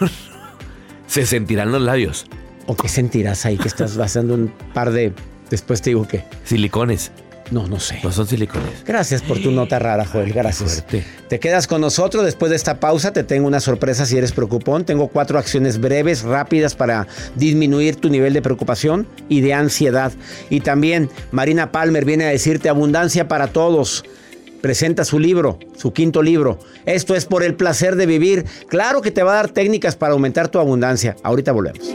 Se 1.06 1.26
sentirán 1.26 1.70
los 1.70 1.82
labios. 1.82 2.26
¿O 2.66 2.74
qué 2.76 2.88
sentirás 2.88 3.44
ahí 3.46 3.56
que 3.56 3.68
estás 3.68 3.96
basando 3.98 4.34
un 4.34 4.52
par 4.72 4.90
de... 4.90 5.12
Después 5.54 5.80
te 5.80 5.90
digo 5.90 6.08
qué. 6.08 6.24
Silicones. 6.42 7.12
No, 7.52 7.68
no 7.68 7.78
sé. 7.78 8.00
No 8.02 8.10
son 8.10 8.26
silicones. 8.26 8.84
Gracias 8.84 9.22
por 9.22 9.38
tu 9.38 9.52
nota 9.52 9.78
rara, 9.78 10.04
Joel. 10.04 10.32
Gracias. 10.32 10.84
Te 11.28 11.38
quedas 11.38 11.68
con 11.68 11.80
nosotros. 11.80 12.24
Después 12.24 12.50
de 12.50 12.56
esta 12.56 12.80
pausa, 12.80 13.12
te 13.12 13.22
tengo 13.22 13.46
una 13.46 13.60
sorpresa 13.60 14.04
si 14.04 14.18
eres 14.18 14.32
preocupón. 14.32 14.84
Tengo 14.84 15.06
cuatro 15.06 15.38
acciones 15.38 15.78
breves, 15.78 16.22
rápidas 16.22 16.74
para 16.74 17.06
disminuir 17.36 17.94
tu 17.94 18.08
nivel 18.08 18.32
de 18.32 18.42
preocupación 18.42 19.06
y 19.28 19.42
de 19.42 19.54
ansiedad. 19.54 20.12
Y 20.50 20.58
también 20.58 21.08
Marina 21.30 21.70
Palmer 21.70 22.04
viene 22.04 22.24
a 22.24 22.30
decirte 22.30 22.68
abundancia 22.68 23.28
para 23.28 23.46
todos. 23.46 24.04
Presenta 24.60 25.04
su 25.04 25.20
libro, 25.20 25.60
su 25.76 25.92
quinto 25.92 26.20
libro. 26.20 26.58
Esto 26.84 27.14
es 27.14 27.26
por 27.26 27.44
el 27.44 27.54
placer 27.54 27.94
de 27.94 28.06
vivir. 28.06 28.44
Claro 28.66 29.02
que 29.02 29.12
te 29.12 29.22
va 29.22 29.34
a 29.34 29.36
dar 29.36 29.50
técnicas 29.50 29.94
para 29.94 30.14
aumentar 30.14 30.48
tu 30.48 30.58
abundancia. 30.58 31.14
Ahorita 31.22 31.52
volvemos. 31.52 31.94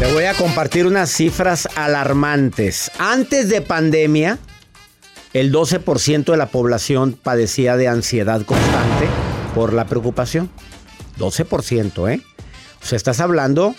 Te 0.00 0.10
voy 0.10 0.24
a 0.24 0.32
compartir 0.32 0.86
unas 0.86 1.10
cifras 1.10 1.68
alarmantes. 1.76 2.90
Antes 2.98 3.50
de 3.50 3.60
pandemia, 3.60 4.38
el 5.34 5.52
12% 5.52 6.24
de 6.24 6.36
la 6.38 6.46
población 6.46 7.12
padecía 7.22 7.76
de 7.76 7.86
ansiedad 7.86 8.40
constante 8.46 9.06
por 9.54 9.74
la 9.74 9.84
preocupación. 9.84 10.48
12%, 11.18 12.10
¿eh? 12.14 12.22
O 12.82 12.86
sea, 12.86 12.96
estás 12.96 13.20
hablando 13.20 13.74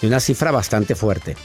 de 0.00 0.06
una 0.06 0.20
cifra 0.20 0.52
bastante 0.52 0.94
fuerte. 0.94 1.36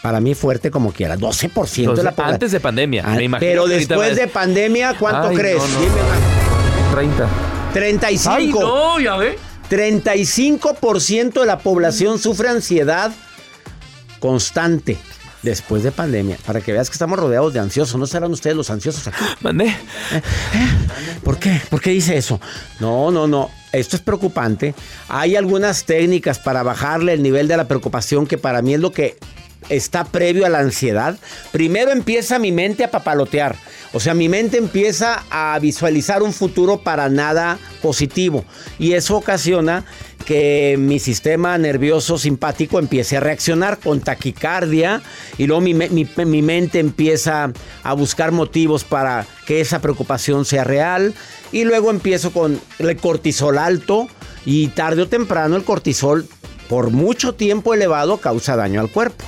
Para 0.00 0.20
mí 0.20 0.36
fuerte 0.36 0.70
como 0.70 0.92
quiera. 0.92 1.16
12% 1.16 1.94
de 1.94 2.04
la 2.04 2.12
población. 2.12 2.34
antes 2.34 2.52
de 2.52 2.60
pandemia. 2.60 3.02
Ah, 3.04 3.16
me 3.16 3.24
imagino 3.24 3.50
Pero 3.50 3.66
después 3.66 4.14
de 4.14 4.28
pandemia, 4.28 4.94
¿cuánto 4.96 5.26
Ay, 5.26 5.36
crees? 5.36 5.58
no, 5.58 5.66
no. 5.66 5.80
Dime 5.80 6.02
más. 6.02 6.92
30. 6.92 7.28
35. 7.72 8.32
Ay, 8.32 8.46
no, 8.52 9.00
ya 9.00 9.16
ve. 9.16 9.36
35% 9.68 11.40
de 11.40 11.46
la 11.46 11.58
población 11.58 12.20
sufre 12.20 12.48
ansiedad 12.48 13.10
constante 14.20 14.98
después 15.42 15.82
de 15.82 15.92
pandemia. 15.92 16.36
Para 16.46 16.60
que 16.60 16.72
veas 16.72 16.88
que 16.88 16.94
estamos 16.94 17.18
rodeados 17.18 17.52
de 17.52 17.60
ansiosos. 17.60 17.98
¿No 17.98 18.06
serán 18.06 18.30
ustedes 18.30 18.56
los 18.56 18.70
ansiosos 18.70 19.06
aquí? 19.08 19.24
Mandé. 19.40 19.74
¿Por 21.24 21.38
qué? 21.38 21.60
¿Por 21.68 21.80
qué 21.80 21.90
dice 21.90 22.16
eso? 22.16 22.40
No, 22.78 23.10
no, 23.10 23.26
no. 23.26 23.50
Esto 23.72 23.96
es 23.96 24.02
preocupante. 24.02 24.74
Hay 25.08 25.36
algunas 25.36 25.84
técnicas 25.84 26.38
para 26.38 26.62
bajarle 26.62 27.12
el 27.12 27.22
nivel 27.22 27.48
de 27.48 27.56
la 27.56 27.68
preocupación 27.68 28.26
que 28.26 28.38
para 28.38 28.62
mí 28.62 28.74
es 28.74 28.80
lo 28.80 28.92
que 28.92 29.16
está 29.68 30.04
previo 30.04 30.44
a 30.46 30.48
la 30.48 30.58
ansiedad. 30.58 31.16
Primero 31.52 31.92
empieza 31.92 32.38
mi 32.38 32.52
mente 32.52 32.84
a 32.84 32.90
papalotear. 32.90 33.56
O 33.92 34.00
sea, 34.00 34.14
mi 34.14 34.28
mente 34.28 34.56
empieza 34.56 35.24
a 35.30 35.58
visualizar 35.58 36.22
un 36.22 36.32
futuro 36.32 36.82
para 36.82 37.08
nada 37.08 37.58
positivo. 37.82 38.44
Y 38.78 38.92
eso 38.92 39.16
ocasiona 39.16 39.84
que 40.30 40.76
mi 40.78 41.00
sistema 41.00 41.58
nervioso 41.58 42.16
simpático 42.16 42.78
empiece 42.78 43.16
a 43.16 43.20
reaccionar 43.20 43.80
con 43.80 44.00
taquicardia 44.00 45.02
y 45.38 45.48
luego 45.48 45.60
mi, 45.60 45.74
mi- 45.74 46.08
mi 46.24 46.40
mente 46.40 46.78
empieza 46.78 47.52
a 47.82 47.92
buscar 47.94 48.30
motivos 48.30 48.84
para 48.84 49.26
que 49.44 49.60
esa 49.60 49.80
preocupación 49.80 50.44
sea 50.44 50.62
real 50.62 51.14
y 51.50 51.64
luego 51.64 51.90
empiezo 51.90 52.30
con 52.30 52.60
el 52.78 52.96
cortisol 52.96 53.58
alto 53.58 54.06
y 54.46 54.68
tarde 54.68 55.02
o 55.02 55.08
temprano 55.08 55.56
el 55.56 55.64
cortisol 55.64 56.28
por 56.68 56.90
mucho 56.90 57.34
tiempo 57.34 57.74
elevado 57.74 58.18
causa 58.18 58.54
daño 58.54 58.80
al 58.80 58.88
cuerpo. 58.92 59.24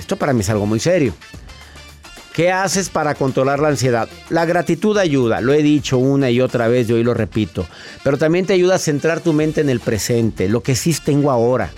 Esto 0.00 0.16
para 0.16 0.32
mí 0.32 0.40
es 0.40 0.48
algo 0.48 0.64
muy 0.64 0.80
serio. 0.80 1.12
¿Qué 2.34 2.50
haces 2.50 2.88
para 2.88 3.14
controlar 3.14 3.58
la 3.58 3.68
ansiedad? 3.68 4.08
La 4.30 4.46
gratitud 4.46 4.96
ayuda, 4.96 5.42
lo 5.42 5.52
he 5.52 5.62
dicho 5.62 5.98
una 5.98 6.30
y 6.30 6.40
otra 6.40 6.66
vez 6.66 6.88
y 6.88 6.94
hoy 6.94 7.04
lo 7.04 7.12
repito, 7.12 7.66
pero 8.04 8.16
también 8.16 8.46
te 8.46 8.54
ayuda 8.54 8.76
a 8.76 8.78
centrar 8.78 9.20
tu 9.20 9.34
mente 9.34 9.60
en 9.60 9.68
el 9.68 9.80
presente, 9.80 10.48
lo 10.48 10.62
que 10.62 10.74
sí 10.74 10.96
tengo 11.04 11.30
ahora, 11.30 11.70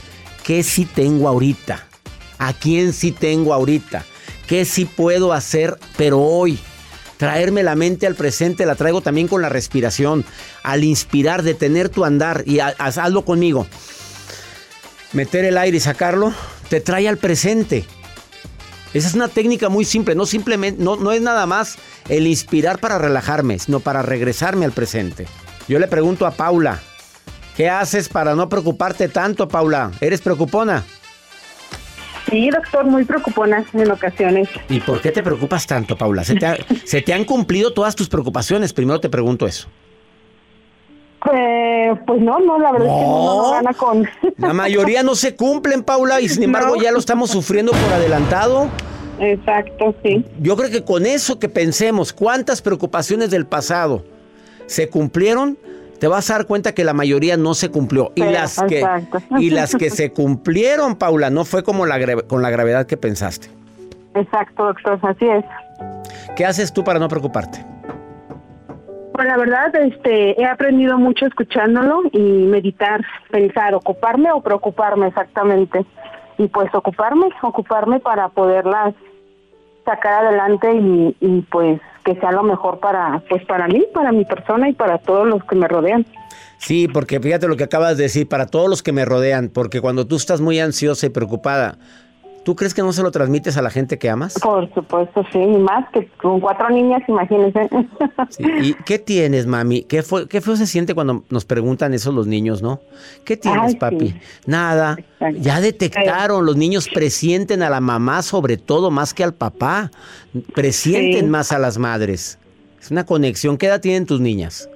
qué 0.44 0.62
sí 0.62 0.84
tengo 0.84 1.28
ahorita, 1.28 1.84
a 2.38 2.52
quién 2.52 2.92
sí 2.92 3.11
tengo 3.11 3.52
ahorita, 3.52 4.04
qué 4.46 4.64
sí 4.64 4.84
puedo 4.84 5.32
hacer, 5.32 5.76
pero 5.96 6.20
hoy. 6.20 6.58
Traerme 7.16 7.62
la 7.62 7.76
mente 7.76 8.08
al 8.08 8.16
presente 8.16 8.66
la 8.66 8.75
traigo 8.75 9.00
también 9.00 9.28
con 9.28 9.40
la 9.40 9.49
respiración, 9.49 10.25
al 10.64 10.82
inspirar, 10.82 11.42
detener 11.44 11.88
tu 11.88 12.04
andar 12.04 12.42
y 12.44 12.58
ha- 12.58 12.75
haz- 12.76 12.99
hazlo 12.99 13.25
conmigo. 13.25 13.66
Meter 15.12 15.44
el 15.44 15.56
aire 15.56 15.76
y 15.76 15.80
sacarlo 15.80 16.34
te 16.68 16.80
trae 16.80 17.08
al 17.08 17.16
presente. 17.16 17.84
Esa 18.95 19.09
es 19.09 19.15
una 19.15 19.29
técnica 19.29 19.69
muy 19.69 19.85
simple, 19.85 20.15
no 20.15 20.25
simplemente, 20.25 20.83
no, 20.83 20.97
no 20.97 21.13
es 21.13 21.21
nada 21.21 21.45
más 21.47 21.77
el 22.09 22.27
inspirar 22.27 22.79
para 22.79 22.97
relajarme, 22.99 23.59
sino 23.59 23.81
para 23.81 24.03
regresarme 24.03 24.65
al 24.65 24.73
presente. 24.73 25.27
Yo 25.69 25.79
le 25.79 25.89
pregunto 25.89 26.27
a 26.27 26.31
Paula, 26.31 26.81
¿qué 27.57 27.69
haces 27.69 28.09
para 28.09 28.35
no 28.35 28.49
preocuparte 28.49 29.09
tanto, 29.09 29.49
Paula? 29.49 29.91
¿Eres 30.01 30.21
preocupona? 30.21 30.85
Sí, 32.31 32.49
doctor, 32.51 32.85
muy 32.87 33.05
preocupona 33.05 33.65
en 33.75 33.91
ocasiones. 33.91 34.49
¿Y 34.69 34.81
por 34.81 35.01
qué 35.01 35.13
te 35.13 35.23
preocupas 35.23 35.67
tanto, 35.67 35.97
Paula? 35.97 36.25
¿Se 36.25 36.35
te, 36.37 36.47
ha- 36.47 36.57
se 36.85 37.03
te 37.03 37.13
han 37.13 37.25
cumplido 37.25 37.73
todas 37.75 37.95
tus 37.95 38.09
preocupaciones? 38.09 38.73
Primero 38.73 39.01
te 39.01 39.09
pregunto 39.11 39.47
eso. 39.47 39.69
Eh, 41.33 41.95
pues 42.07 42.21
no, 42.21 42.38
no, 42.40 42.59
la 42.59 42.73
verdad 42.73 42.88
es 42.88 42.95
que 42.95 43.07
no, 43.07 43.43
no, 43.43 43.50
gana 43.52 43.73
con... 43.73 44.07
La 44.37 44.52
mayoría 44.52 45.02
no 45.02 45.14
se 45.14 45.35
cumplen, 45.35 45.83
Paula, 45.83 46.21
y 46.21 46.28
sin 46.28 46.43
embargo 46.43 46.76
No. 46.76 46.83
ya 46.83 46.93
lo 46.93 46.99
estamos 46.99 47.31
sufriendo 47.31 47.73
por 47.73 47.93
adelantado. 47.93 48.69
Exacto, 49.19 49.95
sí. 50.02 50.25
Yo 50.40 50.57
creo 50.57 50.71
que 50.71 50.85
con 50.85 51.07
eso 51.07 51.38
que 51.38 51.49
pensemos, 51.49 52.12
cuántas 52.12 52.61
preocupaciones 52.61 53.31
del 53.31 53.47
pasado 53.47 54.04
se 54.66 54.90
cumplieron, 54.90 55.57
te 55.99 56.09
vas 56.09 56.28
a 56.31 56.35
dar 56.35 56.47
cuenta 56.47 56.75
que 56.75 56.85
la 56.85 56.93
mayoría 56.93 57.37
no 57.37 57.54
se 57.54 57.71
cumplió. 57.71 58.12
Y, 58.16 58.25
las, 58.25 58.62
que, 58.69 58.85
y 59.38 59.50
las 59.50 59.75
que 59.75 59.88
se 59.90 60.12
cumplieron, 60.12 60.97
Paula, 60.97 61.31
no 61.31 61.45
fue 61.45 61.62
como 61.64 61.87
la, 61.87 62.23
con 62.23 62.43
la 62.43 62.50
gravedad 62.50 62.87
que 62.87 62.97
pensaste. 62.97 63.49
Exacto, 64.14 64.64
doctor, 64.64 64.99
así 65.02 65.26
es. 65.26 65.45
¿Qué 66.37 66.45
haces 66.45 66.73
tú 66.73 66.85
para 66.85 66.99
no 66.99 67.09
preocuparte? 67.09 67.64
Pues 69.14 69.28
la 69.28 69.37
verdad, 69.37 69.73
este, 69.76 70.40
he 70.40 70.44
aprendido 70.44 70.99
mucho 70.99 71.25
escuchándolo 71.26 72.02
y 72.11 72.18
meditar, 72.18 73.00
pensar, 73.30 73.73
ocuparme 73.73 74.33
o 74.33 74.40
preocuparme 74.40 75.06
exactamente. 75.06 75.87
Y 76.37 76.49
pues 76.49 76.75
ocuparme, 76.75 77.28
ocuparme 77.40 78.00
para 78.00 78.28
poderlas 78.30 78.92
sacar 79.85 80.25
adelante 80.25 80.68
y, 81.21 81.42
pues 81.42 81.80
que 82.04 82.16
sea 82.16 82.33
lo 82.33 82.42
mejor 82.42 82.80
para, 82.80 83.23
pues 83.28 83.44
para 83.47 83.68
mí, 83.68 83.85
para 83.94 84.11
mi 84.11 84.25
persona 84.25 84.68
y 84.68 84.73
para 84.73 84.99
todos 84.99 85.28
los 85.28 85.44
que 85.44 85.54
me 85.54 85.68
rodean. 85.68 86.04
Sí, 86.59 86.88
porque 86.88 87.21
fíjate 87.21 87.47
lo 87.47 87.56
que 87.56 87.64
acabas 87.64 87.97
de 87.97 88.02
decir, 88.02 88.28
para 88.28 88.47
todos 88.47 88.68
los 88.68 88.83
que 88.83 88.90
me 88.90 89.04
rodean, 89.04 89.49
porque 89.49 89.80
cuando 89.80 90.09
tú 90.09 90.16
estás 90.16 90.40
muy 90.40 90.59
ansiosa 90.59 91.06
y 91.06 91.11
preocupada, 91.11 91.78
¿tú 92.45 92.55
crees 92.55 92.75
que 92.75 92.83
no 92.83 92.93
se 92.93 93.03
lo 93.03 93.11
transmites 93.11 93.57
a 93.57 93.63
la 93.63 93.71
gente 93.71 93.99
que 93.99 94.09
amas? 94.09 94.39
Por 94.41 94.73
supuesto, 94.75 95.25
sí, 95.33 95.39
y 95.39 95.59
más 95.59 95.89
que 95.91 96.07
con 96.21 96.41
cuatro 96.41 96.69
niñas, 96.71 97.03
imagínense. 97.09 97.69
Sí. 98.31 98.45
¿Y 98.63 98.75
qué 98.85 98.99
tienes, 98.99 99.47
mami? 99.47 99.83
¿Qué, 99.83 100.03
fue, 100.03 100.29
¿Qué 100.29 100.41
feo 100.41 100.57
se 100.57 100.67
siente 100.67 100.95
cuando 100.95 101.25
nos 101.31 101.45
preguntan 101.45 101.95
eso 101.95 102.13
los 102.13 102.27
niños, 102.27 102.63
no? 102.63 102.81
¿Qué 103.25 103.37
tienes, 103.37 103.63
Ay, 103.63 103.71
sí. 103.73 103.77
papi? 103.77 104.15
Nada. 104.47 104.97
Exacto. 104.99 105.41
Ya 105.41 105.61
detectaron, 105.61 106.47
los 106.47 106.57
niños 106.57 106.89
presienten 106.89 107.63
a 107.63 107.71
la 107.71 107.81
mamá 107.81 108.23
sobre 108.23 108.57
todo 108.57 108.91
más 108.91 109.15
que 109.15 109.25
al 109.25 109.35
papá. 109.35 109.91
Presienten 110.55 111.31
más 111.31 111.53
a 111.53 111.59
las 111.59 111.79
madres. 111.79 112.39
Es 112.81 112.91
una 112.91 113.05
conexión. 113.05 113.57
¿Qué 113.57 113.67
edad 113.67 113.81
tienen 113.81 114.07
tus 114.07 114.21
niñas? 114.21 114.69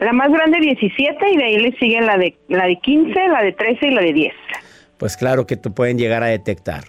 La 0.00 0.12
más 0.12 0.30
grande 0.30 0.58
17 0.60 1.30
y 1.30 1.36
de 1.36 1.44
ahí 1.44 1.58
le 1.58 1.72
siguen 1.78 2.06
la 2.06 2.16
de 2.16 2.34
la 2.48 2.66
de 2.66 2.76
15, 2.76 3.28
la 3.28 3.42
de 3.42 3.52
13 3.52 3.86
y 3.86 3.90
la 3.90 4.00
de 4.00 4.12
10. 4.14 4.34
Pues 5.00 5.16
claro 5.16 5.46
que 5.46 5.56
te 5.56 5.70
pueden 5.70 5.98
llegar 5.98 6.22
a 6.22 6.26
detectar. 6.26 6.84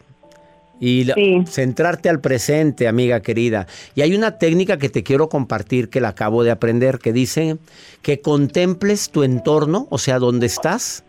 Y 0.82 1.06
Sí. 1.16 1.44
centrarte 1.48 2.10
al 2.10 2.20
presente, 2.20 2.88
amiga 2.90 3.22
querida. 3.22 3.68
Y 3.96 4.02
hay 4.02 4.16
una 4.16 4.38
técnica 4.38 4.78
que 4.78 4.90
te 4.90 5.02
quiero 5.02 5.30
compartir 5.30 5.90
que 5.90 6.02
la 6.02 6.10
acabo 6.10 6.44
de 6.44 6.52
aprender, 6.52 7.00
que 7.00 7.14
dice 7.14 7.58
que 8.02 8.20
contemples 8.20 9.12
tu 9.12 9.24
entorno, 9.24 9.88
o 9.90 9.98
sea, 9.98 10.20
donde 10.20 10.48
estás, 10.48 11.06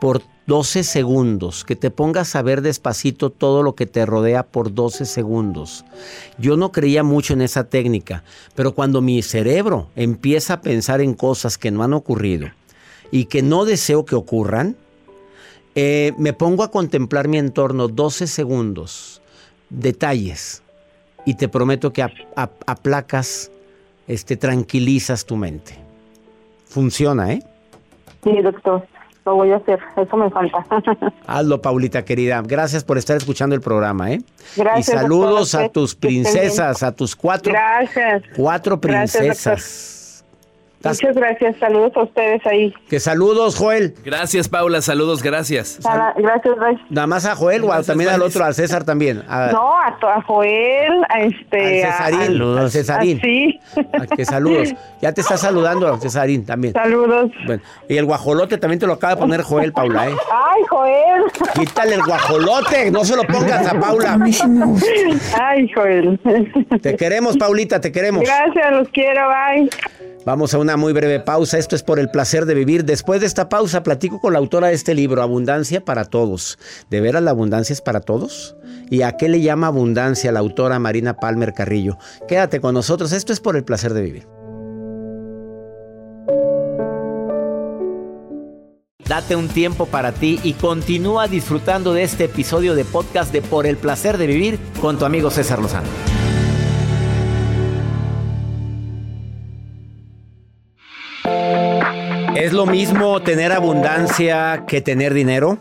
por 0.00 0.22
12 0.46 0.84
segundos, 0.84 1.64
que 1.64 1.74
te 1.74 1.90
pongas 1.90 2.36
a 2.36 2.42
ver 2.42 2.60
despacito 2.60 3.30
todo 3.30 3.64
lo 3.64 3.74
que 3.74 3.86
te 3.86 4.06
rodea 4.06 4.44
por 4.44 4.72
12 4.74 5.06
segundos. 5.06 5.84
Yo 6.38 6.56
no 6.56 6.70
creía 6.70 7.02
mucho 7.02 7.32
en 7.32 7.40
esa 7.40 7.64
técnica, 7.64 8.22
pero 8.54 8.74
cuando 8.74 9.00
mi 9.00 9.22
cerebro 9.22 9.88
empieza 9.96 10.54
a 10.54 10.60
pensar 10.60 11.00
en 11.00 11.14
cosas 11.14 11.58
que 11.58 11.72
no 11.72 11.82
han 11.82 11.94
ocurrido 11.94 12.48
y 13.10 13.24
que 13.24 13.42
no 13.42 13.64
deseo 13.64 14.04
que 14.04 14.14
ocurran, 14.14 14.76
eh, 15.74 16.12
me 16.18 16.32
pongo 16.32 16.62
a 16.62 16.70
contemplar 16.70 17.28
mi 17.28 17.38
entorno 17.38 17.88
12 17.88 18.26
segundos, 18.26 19.20
detalles, 19.70 20.62
y 21.26 21.34
te 21.36 21.48
prometo 21.48 21.92
que 21.92 22.02
ap- 22.02 22.12
ap- 22.36 22.62
aplacas, 22.66 23.50
este, 24.06 24.36
tranquilizas 24.36 25.24
tu 25.24 25.36
mente. 25.36 25.74
Funciona, 26.66 27.32
¿eh? 27.32 27.42
Sí, 28.22 28.30
doctor, 28.42 28.86
lo 29.24 29.36
voy 29.36 29.50
a 29.52 29.56
hacer, 29.56 29.78
eso 29.96 30.16
me 30.16 30.28
falta. 30.30 30.64
Hazlo, 31.26 31.60
Paulita 31.62 32.04
querida. 32.04 32.42
Gracias 32.44 32.84
por 32.84 32.98
estar 32.98 33.16
escuchando 33.16 33.54
el 33.54 33.60
programa, 33.62 34.12
¿eh? 34.12 34.22
Gracias, 34.56 34.88
y 34.88 34.92
saludos 34.92 35.54
a 35.54 35.68
tus 35.70 35.94
princesas, 35.94 36.82
a 36.82 36.92
tus 36.92 37.16
cuatro, 37.16 37.52
Gracias. 37.52 38.22
cuatro 38.36 38.78
Gracias, 38.80 39.16
princesas. 39.22 39.58
Estás- 39.58 40.03
Muchas 40.84 41.16
gracias, 41.16 41.56
saludos 41.58 41.92
a 41.96 42.02
ustedes 42.02 42.46
ahí. 42.46 42.74
Que 42.88 43.00
saludos, 43.00 43.56
Joel. 43.56 43.94
Gracias, 44.04 44.48
Paula. 44.48 44.82
Saludos, 44.82 45.22
gracias. 45.22 45.78
Gracias. 45.82 46.80
Nada 46.90 47.06
más 47.06 47.24
a 47.26 47.34
Joel 47.36 47.62
o 47.64 47.66
a- 47.66 47.76
Gracias, 47.76 47.86
también 47.86 48.10
al 48.10 48.22
otro, 48.22 48.44
al 48.44 48.54
César 48.54 48.84
también. 48.84 49.22
A- 49.28 49.50
No, 49.52 49.74
a, 49.78 50.22
Joel, 50.26 51.04
a 51.08 51.14
al 51.14 51.22
este... 51.32 51.84
a- 51.84 51.92
Cesarín, 51.92 52.42
a- 52.42 52.60
al 52.60 52.70
Cesarín. 52.70 53.18
a- 53.18 53.20
sí. 53.22 53.60
Ah, 53.94 54.06
que 54.16 54.24
saludos. 54.24 54.74
Ya 55.00 55.12
te 55.12 55.20
está 55.20 55.36
saludando, 55.36 55.96
Cesarín, 55.98 56.44
también. 56.44 56.74
Saludos. 56.74 57.30
Bueno, 57.46 57.62
y 57.88 57.96
el 57.96 58.04
guajolote 58.04 58.58
también 58.58 58.78
te 58.80 58.86
lo 58.86 58.94
acaba 58.94 59.14
de 59.14 59.20
poner 59.20 59.42
Joel, 59.42 59.72
Paula, 59.72 60.08
¿eh? 60.08 60.14
Ay, 60.32 60.62
Joel. 60.68 61.22
Quítale 61.54 61.94
el 61.94 62.02
guajolote, 62.02 62.90
no 62.90 63.04
se 63.04 63.16
lo 63.16 63.22
pongas 63.24 63.66
a 63.66 63.78
Paula. 63.80 64.18
Ay, 65.40 65.70
Joel. 65.74 66.20
Te 66.82 66.96
queremos, 66.96 67.36
Paulita, 67.36 67.80
te 67.80 67.90
queremos. 67.92 68.22
Gracias, 68.24 68.72
los 68.72 68.88
quiero, 68.90 69.22
bye. 69.28 69.68
Vamos 70.24 70.54
a 70.54 70.58
muy 70.76 70.92
breve 70.92 71.20
pausa. 71.20 71.58
Esto 71.58 71.76
es 71.76 71.82
por 71.82 71.98
el 71.98 72.10
placer 72.10 72.46
de 72.46 72.54
vivir. 72.54 72.84
Después 72.84 73.20
de 73.20 73.26
esta 73.26 73.48
pausa, 73.48 73.82
platico 73.82 74.20
con 74.20 74.32
la 74.32 74.38
autora 74.38 74.68
de 74.68 74.74
este 74.74 74.94
libro, 74.94 75.22
Abundancia 75.22 75.84
para 75.84 76.04
Todos. 76.04 76.58
¿De 76.90 77.00
veras 77.00 77.22
la 77.22 77.30
abundancia 77.30 77.72
es 77.72 77.80
para 77.80 78.00
todos? 78.00 78.56
¿Y 78.90 79.02
a 79.02 79.16
qué 79.16 79.28
le 79.28 79.40
llama 79.40 79.68
abundancia 79.68 80.32
la 80.32 80.40
autora 80.40 80.78
Marina 80.78 81.14
Palmer 81.16 81.52
Carrillo? 81.54 81.98
Quédate 82.28 82.60
con 82.60 82.74
nosotros. 82.74 83.12
Esto 83.12 83.32
es 83.32 83.40
por 83.40 83.56
el 83.56 83.64
placer 83.64 83.94
de 83.94 84.02
vivir. 84.02 84.26
Date 89.06 89.36
un 89.36 89.48
tiempo 89.48 89.86
para 89.86 90.12
ti 90.12 90.40
y 90.42 90.54
continúa 90.54 91.28
disfrutando 91.28 91.92
de 91.92 92.04
este 92.04 92.24
episodio 92.24 92.74
de 92.74 92.84
podcast 92.84 93.32
de 93.32 93.42
Por 93.42 93.66
el 93.66 93.76
placer 93.76 94.16
de 94.16 94.26
vivir 94.26 94.58
con 94.80 94.98
tu 94.98 95.04
amigo 95.04 95.30
César 95.30 95.60
Lozano. 95.60 96.13
¿Es 102.44 102.52
lo 102.52 102.66
mismo 102.66 103.22
tener 103.22 103.52
abundancia 103.52 104.64
que 104.68 104.82
tener 104.82 105.14
dinero? 105.14 105.56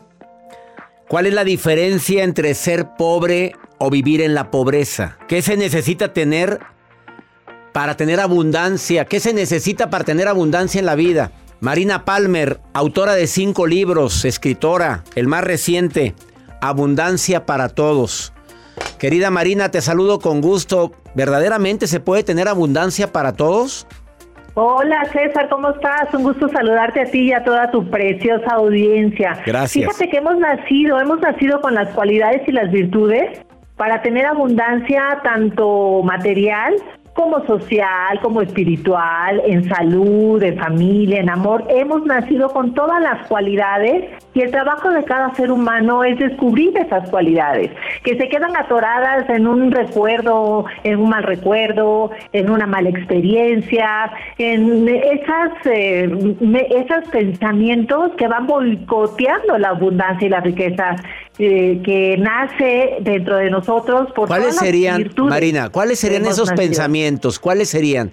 ¿Cuál 1.08 1.28
es 1.28 1.34
la 1.34 1.46
diferencia 1.46 2.26
entre 2.26 2.54
ser 2.56 2.98
pobre 2.98 3.56
o 3.78 3.90
vivir 3.90 4.20
en 4.20 4.34
la 4.34 4.52
pobreza? 4.52 5.18
¿Qué 5.30 5.42
se 5.42 5.56
necesita 5.56 6.12
tener 6.12 6.60
para 7.72 7.96
tener 7.96 8.20
abundancia? 8.20 9.06
¿Qué 9.06 9.22
se 9.22 9.32
necesita 9.32 9.90
para 9.90 10.04
tener 10.04 10.28
abundancia 10.28 10.78
en 10.80 10.86
la 10.86 10.96
vida? 10.96 11.32
Marina 11.62 12.04
Palmer, 12.04 12.60
autora 12.74 13.14
de 13.14 13.28
cinco 13.28 13.66
libros, 13.66 14.26
escritora, 14.26 15.06
el 15.16 15.28
más 15.28 15.46
reciente, 15.46 16.16
Abundancia 16.60 17.46
para 17.46 17.70
Todos. 17.70 18.34
Querida 19.00 19.32
Marina, 19.32 19.72
te 19.72 19.80
saludo 19.80 20.20
con 20.20 20.42
gusto. 20.42 20.92
¿Verdaderamente 21.16 21.88
se 21.88 22.02
puede 22.02 22.24
tener 22.24 22.50
abundancia 22.50 23.14
para 23.14 23.32
todos? 23.32 23.88
Hola 24.56 25.04
César, 25.12 25.50
¿cómo 25.50 25.72
estás? 25.72 26.14
Un 26.14 26.24
gusto 26.24 26.48
saludarte 26.48 27.02
a 27.02 27.06
ti 27.06 27.30
y 27.30 27.34
a 27.34 27.44
toda 27.44 27.72
tu 27.72 27.90
preciosa 27.90 28.54
audiencia. 28.54 29.42
Gracias. 29.46 29.84
Fíjate 29.84 30.10
que 30.10 30.18
hemos 30.18 30.38
nacido, 30.38 31.00
hemos 31.00 31.20
nacido 31.22 31.60
con 31.60 31.74
las 31.74 31.90
cualidades 31.90 32.48
y 32.48 32.52
las 32.52 32.72
virtudes 32.72 33.42
para 33.78 34.04
tener 34.04 34.28
abundancia 34.28 35.22
tanto 35.24 36.04
material 36.04 36.76
como 37.14 37.46
social, 37.46 38.20
como 38.22 38.42
espiritual, 38.42 39.42
en 39.46 39.68
salud, 39.70 40.42
en 40.42 40.58
familia, 40.58 41.20
en 41.20 41.30
amor. 41.30 41.64
Hemos 41.70 42.04
nacido 42.06 42.50
con 42.50 42.74
todas 42.74 43.02
las 43.02 43.28
cualidades 43.28 44.06
y 44.34 44.42
el 44.42 44.52
trabajo 44.52 44.90
de 44.90 45.04
cada 45.04 45.34
ser 45.36 45.52
humano 45.52 46.04
es 46.04 46.18
descubrir 46.18 46.76
esas 46.78 47.10
cualidades, 47.10 47.70
que 48.04 48.18
se 48.18 48.30
quedan 48.30 48.56
atoradas 48.56 49.30
en 49.30 49.46
un 49.48 49.72
recuerdo, 49.72 50.66
en 50.84 51.00
un 51.00 51.10
mal 51.10 51.24
recuerdo, 51.24 52.10
en 52.32 52.50
una 52.50 52.66
mala 52.66 52.90
experiencia, 52.90 54.12
en 54.40 54.88
esas, 54.88 55.52
eh, 55.66 56.36
esos 56.72 57.10
pensamientos 57.12 58.12
que 58.18 58.28
van 58.28 58.48
boicoteando 58.48 59.58
la 59.60 59.70
abundancia 59.70 60.26
y 60.26 60.30
la 60.30 60.40
riqueza 60.40 60.96
eh, 61.40 61.82
que 61.84 62.16
nace 62.18 62.98
dentro 63.02 63.38
de 63.38 63.50
nosotros 63.50 64.12
por 64.14 64.28
¿Cuáles 64.28 64.50
todas 64.50 64.56
las 64.56 64.66
serían, 64.66 64.98
virtudes 64.98 65.30
Marina, 65.32 65.70
cuáles 65.70 66.00
serían 66.00 66.28
esos 66.28 66.50
nacido. 66.50 66.68
pensamientos? 66.68 67.03
¿Cuáles 67.40 67.70
serían? 67.70 68.12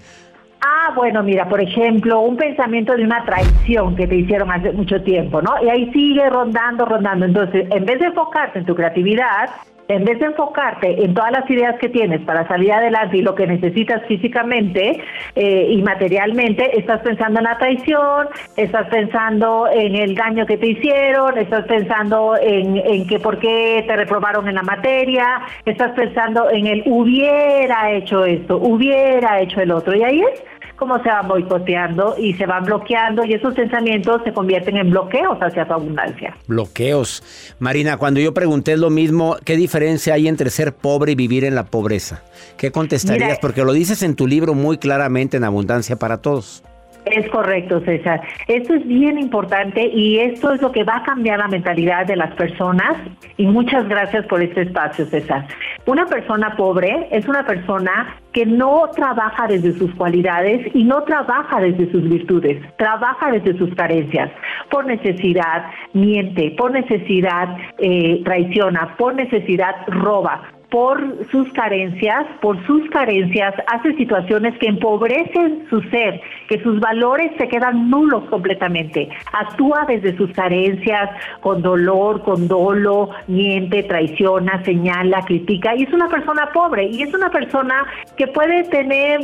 Ah, 0.61 0.93
bueno, 0.95 1.23
mira, 1.23 1.49
por 1.49 1.61
ejemplo, 1.61 2.21
un 2.21 2.37
pensamiento 2.37 2.95
de 2.95 3.05
una 3.05 3.25
traición 3.25 3.97
que 3.97 4.07
te 4.07 4.17
hicieron 4.17 4.51
hace 4.51 4.73
mucho 4.73 5.03
tiempo, 5.03 5.41
¿no? 5.41 5.55
Y 5.63 5.71
ahí 5.71 5.91
sigue 5.93 6.29
rondando, 6.29 6.85
rondando. 6.85 7.25
Entonces, 7.25 7.67
en 7.71 7.87
vez 7.87 7.99
de 7.99 8.07
enfocarte 8.07 8.59
en 8.59 8.67
tu 8.67 8.75
creatividad, 8.75 9.49
en 9.91 10.05
vez 10.05 10.19
de 10.21 10.27
enfocarte 10.27 11.05
en 11.05 11.15
todas 11.15 11.33
las 11.33 11.51
ideas 11.51 11.77
que 11.81 11.89
tienes 11.89 12.21
para 12.23 12.47
salir 12.47 12.73
adelante 12.73 13.17
y 13.17 13.23
lo 13.23 13.35
que 13.35 13.47
necesitas 13.47 14.03
físicamente 14.07 15.03
eh, 15.35 15.67
y 15.71 15.83
materialmente, 15.83 16.79
estás 16.79 17.01
pensando 17.01 17.41
en 17.41 17.45
la 17.45 17.59
traición, 17.59 18.29
estás 18.57 18.89
pensando 18.89 19.69
en 19.73 19.97
el 19.97 20.15
daño 20.15 20.47
que 20.47 20.57
te 20.57 20.69
hicieron, 20.69 21.37
estás 21.39 21.65
pensando 21.67 22.37
en, 22.41 22.77
en 22.77 23.07
que 23.07 23.19
por 23.19 23.39
qué 23.39 23.85
te 23.87 23.97
reprobaron 23.97 24.49
en 24.49 24.55
la 24.55 24.63
materia, 24.63 25.41
estás 25.65 25.93
pensando 25.93 26.51
en 26.51 26.67
el 26.67 26.83
hubiera 26.87 27.91
hecho 27.91 28.25
esto, 28.25 28.59
hubiera 28.59 29.41
hecho 29.41 29.61
el 29.61 29.73
otro. 29.73 29.97
Y 29.97 30.03
ahí 30.05 30.21
es 30.21 30.43
como 30.81 31.01
se 31.03 31.09
van 31.11 31.29
boicoteando 31.29 32.17
y 32.19 32.35
se 32.35 32.47
van 32.47 32.65
bloqueando 32.65 33.25
y 33.25 33.35
esos 33.35 33.55
pensamientos 33.55 34.23
se 34.25 34.33
convierten 34.33 34.79
en 34.79 34.91
bloqueos 34.91 35.39
hacia 35.41 35.69
tu 35.69 35.75
abundancia. 35.75 36.37
Bloqueos. 36.49 37.23
Marina, 37.59 37.99
cuando 37.99 38.19
yo 38.19 38.33
pregunté 38.35 38.77
lo 38.79 38.89
mismo, 38.89 39.37
¿qué 39.45 39.57
diferencia 39.57 40.15
hay 40.15 40.27
entre 40.27 40.49
ser 40.49 40.75
pobre 40.75 41.13
y 41.13 41.15
vivir 41.15 41.45
en 41.45 41.55
la 41.55 41.67
pobreza? 41.67 42.25
¿Qué 42.57 42.73
contestarías? 42.73 43.29
Mira, 43.29 43.39
Porque 43.41 43.63
lo 43.63 43.75
dices 43.75 44.03
en 44.03 44.17
tu 44.17 44.27
libro 44.27 44.55
muy 44.55 44.79
claramente 44.79 45.37
en 45.37 45.45
Abundancia 45.45 45.97
para 45.97 46.23
Todos. 46.23 46.65
Es 47.05 47.29
correcto, 47.31 47.81
César. 47.81 48.21
Esto 48.47 48.75
es 48.75 48.87
bien 48.87 49.19
importante 49.19 49.87
y 49.87 50.19
esto 50.19 50.53
es 50.53 50.63
lo 50.63 50.71
que 50.71 50.85
va 50.85 50.99
a 50.99 51.03
cambiar 51.03 51.39
la 51.39 51.49
mentalidad 51.49 52.07
de 52.07 52.17
las 52.17 52.35
personas. 52.35 52.97
Y 53.37 53.47
muchas 53.47 53.89
gracias 53.89 54.27
por 54.27 54.43
este 54.43 54.63
espacio, 54.63 55.07
César. 55.07 55.47
Una 55.87 56.07
persona 56.07 56.55
pobre 56.57 57.09
es 57.11 57.27
una 57.27 57.45
persona 57.45 58.17
que 58.33 58.47
no 58.47 58.89
trabaja 58.95 59.47
desde 59.49 59.73
sus 59.73 59.93
cualidades 59.95 60.69
y 60.75 60.85
no 60.85 61.03
trabaja 61.03 61.61
desde 61.61 61.91
sus 61.91 62.09
virtudes, 62.09 62.63
trabaja 62.77 63.33
desde 63.33 63.59
sus 63.59 63.75
carencias. 63.75 64.31
Por 64.71 64.87
necesidad 64.87 65.65
miente, 65.95 66.55
por 66.57 66.71
necesidad 66.71 67.57
eh, 67.79 68.23
traiciona, 68.25 68.95
por 68.97 69.15
necesidad 69.15 69.75
roba 69.89 70.43
por 70.71 71.27
sus 71.31 71.53
carencias, 71.53 72.27
por 72.41 72.65
sus 72.67 72.89
carencias, 72.91 73.55
hace 73.67 73.93
situaciones 73.95 74.57
que 74.59 74.69
empobrecen 74.69 75.67
su 75.69 75.83
ser, 75.91 76.21
que 76.49 76.63
sus 76.63 76.79
valores 76.79 77.33
se 77.39 77.49
quedan 77.49 77.91
nulos 77.91 78.25
completamente. 78.31 79.09
Actúa 79.33 79.85
desde 79.89 80.17
sus 80.17 80.31
carencias, 80.33 81.11
con 81.41 81.63
dolor, 81.63 82.23
con 82.23 82.47
dolo, 82.47 83.11
miente, 83.27 83.83
traiciona, 83.83 84.63
señala, 84.65 85.23
critica, 85.23 85.75
y 85.75 85.83
es 85.83 85.93
una 85.93 86.09
persona 86.09 86.51
pobre, 86.53 86.87
y 86.87 87.03
es 87.03 87.13
una 87.13 87.31
persona 87.31 87.85
que 88.17 88.29
puede 88.29 88.65
tener 88.65 89.21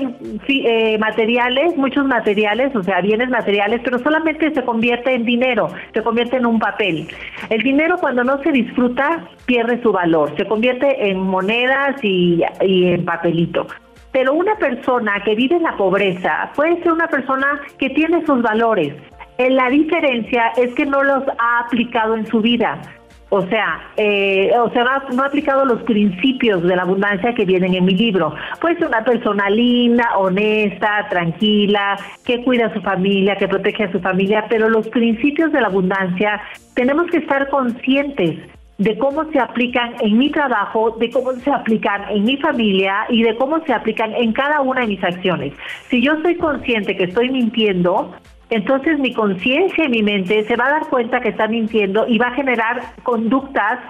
eh, 0.49 0.99
materiales, 0.99 1.77
muchos 1.77 2.07
materiales, 2.07 2.75
o 2.75 2.83
sea, 2.83 3.01
bienes 3.01 3.31
materiales, 3.31 3.81
pero 3.85 3.99
solamente 4.01 4.53
se 4.53 4.65
convierte 4.65 5.15
en 5.15 5.25
dinero, 5.25 5.69
se 5.95 6.03
convierte 6.03 6.37
en 6.37 6.47
un 6.47 6.59
papel. 6.59 7.09
El 7.51 7.63
dinero 7.63 7.97
cuando 7.99 8.25
no 8.25 8.43
se 8.43 8.51
disfruta 8.51 9.29
pierde 9.47 9.81
su 9.83 9.93
valor, 9.93 10.35
se 10.37 10.47
convierte 10.47 11.09
en 11.09 11.36
monedas 11.37 11.97
y, 12.03 12.43
en 12.61 13.05
papelito. 13.05 13.67
Pero 14.13 14.33
una 14.33 14.55
persona 14.57 15.23
que 15.25 15.35
vive 15.35 15.57
en 15.57 15.65
la 15.65 15.77
pobreza 15.77 16.51
puede 16.55 16.83
ser 16.83 16.93
una 16.93 17.09
persona 17.09 17.61
que 17.79 17.91
tiene 17.91 18.25
sus 18.25 18.41
valores. 18.41 18.95
Eh, 19.37 19.51
la 19.51 19.69
diferencia 19.69 20.53
es 20.57 20.73
que 20.75 20.87
no 20.87 21.03
los 21.03 21.23
ha 21.39 21.61
aplicado 21.67 22.15
en 22.17 22.27
su 22.27 22.41
vida. 22.41 22.81
O 23.29 23.43
sea, 23.49 23.81
eh, 23.97 24.51
o 24.57 24.71
sea, 24.71 24.85
no 25.13 25.23
ha, 25.23 25.27
aplicado 25.27 25.65
los 25.65 25.83
principios 25.83 26.63
de 26.63 26.77
la 26.77 26.83
abundancia 26.83 27.35
que 27.35 27.45
vienen 27.45 27.75
en 27.75 27.85
mi 27.85 27.95
libro. 27.95 28.35
Puede 28.61 28.77
ser 28.77 28.87
una 28.87 29.05
persona 29.05 29.51
linda, 29.51 30.17
honesta, 30.17 31.07
tranquila, 31.11 31.99
que 32.25 32.43
cuida 32.45 32.67
a 32.67 32.73
su 32.73 32.81
familia, 32.81 33.37
que 33.37 33.49
protege 33.49 33.85
a 33.85 33.93
su 33.93 34.01
familia, 34.01 34.47
pero 34.49 34.69
los 34.69 34.89
principios 34.89 35.51
de 35.53 35.61
la 35.61 35.67
abundancia 35.67 36.41
tenemos 36.75 37.07
que 37.11 37.19
estar 37.19 37.49
conscientes 37.51 38.39
de 38.79 38.99
cómo 38.99 39.25
se 39.33 39.39
aplican 39.39 39.95
en 40.01 40.19
mi 40.19 40.31
trabajo, 40.31 40.97
de 40.99 41.11
cómo 41.11 41.33
se 41.33 41.51
aplican 41.51 42.03
en 42.11 42.25
mi 42.25 42.37
familia 42.37 43.07
y 43.09 43.23
de 43.23 43.37
cómo 43.37 43.61
se 43.65 43.73
aplican 43.73 44.15
en 44.15 44.33
cada 44.33 44.61
una 44.61 44.83
de 44.83 44.89
mis 44.89 45.03
acciones. 45.03 45.55
Si 45.89 46.03
yo 46.03 46.21
soy 46.23 46.37
consciente 46.37 46.97
que 46.97 47.05
estoy 47.05 47.31
mintiendo, 47.31 48.15
entonces 48.51 48.99
mi 48.99 49.15
conciencia 49.15 49.85
y 49.85 49.89
mi 49.89 50.03
mente 50.03 50.45
se 50.45 50.57
va 50.57 50.67
a 50.67 50.71
dar 50.71 50.89
cuenta 50.89 51.21
que 51.21 51.31
está 51.31 51.49
mintiendo 51.49 52.07
y 52.07 52.19
va 52.19 52.29
a 52.29 52.35
generar 52.35 52.83
conductas 53.03 53.81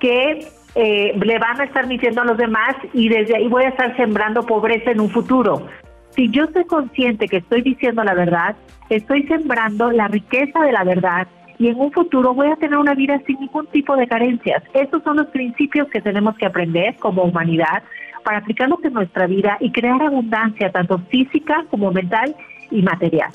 que 0.00 0.46
eh, 0.74 1.18
le 1.22 1.38
van 1.38 1.60
a 1.60 1.64
estar 1.64 1.86
mintiendo 1.86 2.22
a 2.22 2.24
los 2.24 2.36
demás 2.36 2.74
y 2.92 3.08
desde 3.08 3.36
ahí 3.36 3.46
voy 3.48 3.64
a 3.64 3.68
estar 3.68 3.96
sembrando 3.96 4.44
pobreza 4.44 4.90
en 4.90 5.00
un 5.00 5.10
futuro. 5.10 5.68
Si 6.10 6.28
yo 6.30 6.46
soy 6.52 6.64
consciente 6.64 7.28
que 7.28 7.38
estoy 7.38 7.62
diciendo 7.62 8.02
la 8.02 8.14
verdad, 8.14 8.56
estoy 8.90 9.22
sembrando 9.24 9.90
la 9.90 10.08
riqueza 10.08 10.60
de 10.60 10.72
la 10.72 10.84
verdad 10.84 11.26
y 11.58 11.68
en 11.68 11.78
un 11.78 11.92
futuro 11.92 12.34
voy 12.34 12.50
a 12.50 12.56
tener 12.56 12.78
una 12.78 12.94
vida 12.94 13.20
sin 13.26 13.38
ningún 13.40 13.66
tipo 13.68 13.96
de 13.96 14.06
carencias. 14.06 14.62
Estos 14.72 15.02
son 15.02 15.18
los 15.18 15.26
principios 15.28 15.88
que 15.88 16.00
tenemos 16.00 16.36
que 16.36 16.46
aprender 16.46 16.96
como 16.96 17.22
humanidad 17.22 17.82
para 18.24 18.38
aplicarlos 18.38 18.82
en 18.84 18.94
nuestra 18.94 19.26
vida 19.26 19.56
y 19.60 19.70
crear 19.70 20.02
abundancia, 20.02 20.72
tanto 20.72 20.98
física 21.10 21.64
como 21.70 21.92
mental 21.92 22.34
y 22.70 22.82
material. 22.82 23.30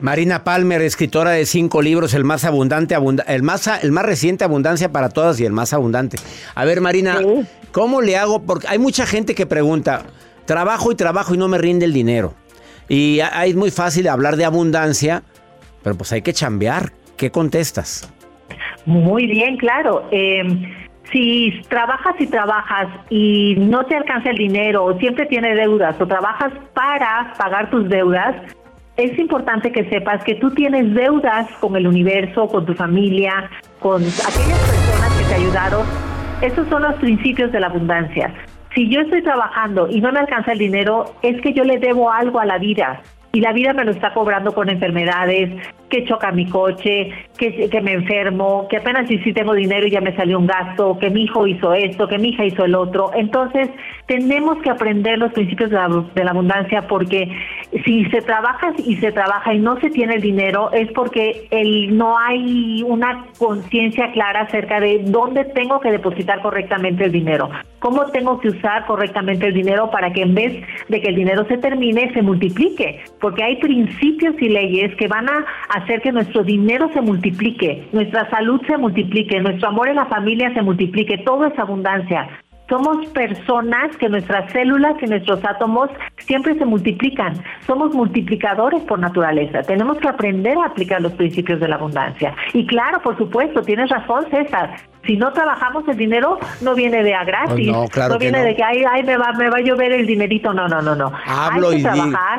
Marina 0.00 0.42
Palmer, 0.42 0.82
escritora 0.82 1.30
de 1.30 1.46
cinco 1.46 1.80
libros, 1.80 2.12
el 2.14 2.24
más 2.24 2.44
abundante, 2.44 2.96
el, 3.28 3.42
más, 3.44 3.68
el 3.84 3.92
más 3.92 4.04
reciente 4.04 4.42
Abundancia 4.42 4.90
para 4.90 5.10
Todas 5.10 5.38
y 5.38 5.44
el 5.44 5.52
más 5.52 5.72
abundante. 5.72 6.16
A 6.56 6.64
ver, 6.64 6.80
Marina, 6.80 7.20
¿cómo 7.70 8.02
le 8.02 8.16
hago? 8.16 8.42
Porque 8.42 8.66
hay 8.66 8.80
mucha 8.80 9.06
gente 9.06 9.36
que 9.36 9.46
pregunta, 9.46 10.02
trabajo 10.44 10.90
y 10.90 10.96
trabajo 10.96 11.34
y 11.34 11.38
no 11.38 11.46
me 11.46 11.58
rinde 11.58 11.84
el 11.84 11.92
dinero. 11.92 12.34
Y 12.88 13.20
es 13.20 13.54
muy 13.54 13.70
fácil 13.70 14.08
hablar 14.08 14.36
de 14.36 14.44
abundancia, 14.44 15.22
pero 15.84 15.96
pues 15.96 16.10
hay 16.10 16.22
que 16.22 16.32
chambear. 16.32 16.92
¿Qué 17.22 17.30
contestas? 17.30 18.12
Muy 18.84 19.28
bien, 19.28 19.56
claro. 19.56 20.08
Em, 20.10 20.74
si 21.12 21.62
trabajas 21.68 22.16
y 22.18 22.26
trabajas 22.26 22.88
y 23.10 23.54
no 23.60 23.84
te 23.84 23.94
alcanza 23.94 24.30
el 24.30 24.38
dinero, 24.38 24.84
o 24.84 24.98
siempre 24.98 25.26
tienes 25.26 25.56
deudas, 25.56 25.94
o 26.00 26.06
trabajas 26.08 26.52
para 26.74 27.32
pagar 27.38 27.70
tus 27.70 27.88
deudas, 27.88 28.34
es 28.96 29.16
importante 29.20 29.70
que 29.70 29.88
sepas 29.88 30.24
que 30.24 30.34
tú 30.34 30.50
tienes 30.50 30.92
deudas 30.94 31.48
con 31.60 31.76
el 31.76 31.86
universo, 31.86 32.48
con 32.48 32.66
tu 32.66 32.74
familia, 32.74 33.48
con 33.78 34.02
aquellas 34.02 34.58
personas 34.58 35.12
que 35.16 35.24
te 35.28 35.34
ayudaron. 35.34 35.86
Esos 36.40 36.68
son 36.70 36.82
los 36.82 36.96
principios 36.96 37.52
de 37.52 37.60
la 37.60 37.68
abundancia. 37.68 38.34
Si 38.74 38.88
yo 38.88 39.00
estoy 39.00 39.22
trabajando 39.22 39.88
y 39.88 40.00
no 40.00 40.10
me 40.10 40.18
alcanza 40.18 40.54
el 40.54 40.58
dinero, 40.58 41.14
es 41.22 41.40
que 41.40 41.52
yo 41.52 41.62
le 41.62 41.78
debo 41.78 42.10
algo 42.10 42.40
a 42.40 42.46
la 42.46 42.58
vida 42.58 43.00
y 43.32 43.40
la 43.40 43.52
vida 43.52 43.72
me 43.72 43.84
lo 43.84 43.92
está 43.92 44.12
cobrando 44.12 44.52
con 44.52 44.68
enfermedades, 44.68 45.50
que 45.92 46.06
choca 46.06 46.32
mi 46.32 46.46
coche, 46.46 47.10
que, 47.36 47.80
me 47.82 47.92
enfermo, 47.92 48.66
que 48.70 48.78
apenas 48.78 49.06
si 49.08 49.18
sí 49.18 49.34
tengo 49.34 49.52
dinero 49.52 49.86
y 49.86 49.90
ya 49.90 50.00
me 50.00 50.16
salió 50.16 50.38
un 50.38 50.46
gasto, 50.46 50.96
que 50.98 51.10
mi 51.10 51.24
hijo 51.24 51.46
hizo 51.46 51.74
esto, 51.74 52.08
que 52.08 52.18
mi 52.18 52.30
hija 52.30 52.46
hizo 52.46 52.64
el 52.64 52.74
otro. 52.74 53.10
Entonces, 53.14 53.68
tenemos 54.06 54.56
que 54.62 54.70
aprender 54.70 55.18
los 55.18 55.32
principios 55.32 55.68
de 55.68 55.76
la, 55.76 55.88
de 56.14 56.24
la 56.24 56.30
abundancia 56.30 56.86
porque 56.88 57.30
si 57.84 58.06
se 58.06 58.22
trabaja 58.22 58.72
y 58.78 58.96
se 58.96 59.12
trabaja 59.12 59.52
y 59.52 59.58
no 59.58 59.78
se 59.80 59.90
tiene 59.90 60.14
el 60.14 60.22
dinero 60.22 60.70
es 60.72 60.90
porque 60.92 61.46
el, 61.50 61.96
no 61.96 62.18
hay 62.18 62.82
una 62.86 63.26
conciencia 63.38 64.12
clara 64.12 64.42
acerca 64.42 64.80
de 64.80 65.02
dónde 65.04 65.44
tengo 65.44 65.78
que 65.80 65.90
depositar 65.90 66.40
correctamente 66.40 67.04
el 67.04 67.12
dinero, 67.12 67.50
cómo 67.80 68.06
tengo 68.06 68.40
que 68.40 68.48
usar 68.48 68.86
correctamente 68.86 69.46
el 69.46 69.54
dinero 69.54 69.90
para 69.90 70.10
que 70.12 70.22
en 70.22 70.34
vez 70.34 70.64
de 70.88 71.00
que 71.00 71.08
el 71.08 71.16
dinero 71.16 71.44
se 71.48 71.58
termine, 71.58 72.12
se 72.14 72.22
multiplique, 72.22 73.02
porque 73.20 73.42
hay 73.42 73.56
principios 73.56 74.34
y 74.40 74.48
leyes 74.48 74.94
que 74.96 75.08
van 75.08 75.28
a 75.28 75.81
hacer 75.82 76.00
que 76.00 76.12
nuestro 76.12 76.42
dinero 76.42 76.90
se 76.92 77.00
multiplique, 77.00 77.88
nuestra 77.92 78.28
salud 78.30 78.60
se 78.66 78.76
multiplique, 78.76 79.40
nuestro 79.40 79.68
amor 79.68 79.88
en 79.88 79.96
la 79.96 80.06
familia 80.06 80.52
se 80.54 80.62
multiplique, 80.62 81.18
todo 81.18 81.46
es 81.46 81.58
abundancia. 81.58 82.28
Somos 82.68 83.04
personas 83.08 83.94
que 83.98 84.08
nuestras 84.08 84.50
células 84.50 84.94
y 85.02 85.06
nuestros 85.06 85.44
átomos 85.44 85.90
siempre 86.18 86.54
se 86.54 86.64
multiplican. 86.64 87.34
Somos 87.66 87.92
multiplicadores 87.94 88.80
por 88.84 88.98
naturaleza. 88.98 89.62
Tenemos 89.62 89.98
que 89.98 90.08
aprender 90.08 90.56
a 90.56 90.66
aplicar 90.66 91.02
los 91.02 91.12
principios 91.12 91.60
de 91.60 91.68
la 91.68 91.76
abundancia. 91.76 92.34
Y 92.54 92.66
claro, 92.66 93.02
por 93.02 93.18
supuesto, 93.18 93.60
tienes 93.62 93.90
razón, 93.90 94.24
César 94.30 94.76
si 95.06 95.16
no 95.16 95.32
trabajamos 95.32 95.84
el 95.88 95.96
dinero 95.96 96.38
no 96.60 96.74
viene 96.74 97.02
de 97.02 97.14
a 97.14 97.24
gratis. 97.24 97.68
No, 97.68 97.86
claro 97.88 98.18
viene 98.18 98.42
de 98.42 98.54
que 98.54 98.62
ay, 98.62 98.84
ay, 98.88 99.02
me 99.02 99.16
va, 99.16 99.32
me 99.32 99.48
va 99.48 99.58
a 99.58 99.60
llover 99.60 99.92
el 99.92 100.06
dinerito. 100.06 100.52
No, 100.52 100.68
no, 100.68 100.80
no, 100.80 100.94
no. 100.94 101.12
Hablo 101.26 101.72
y 101.72 101.84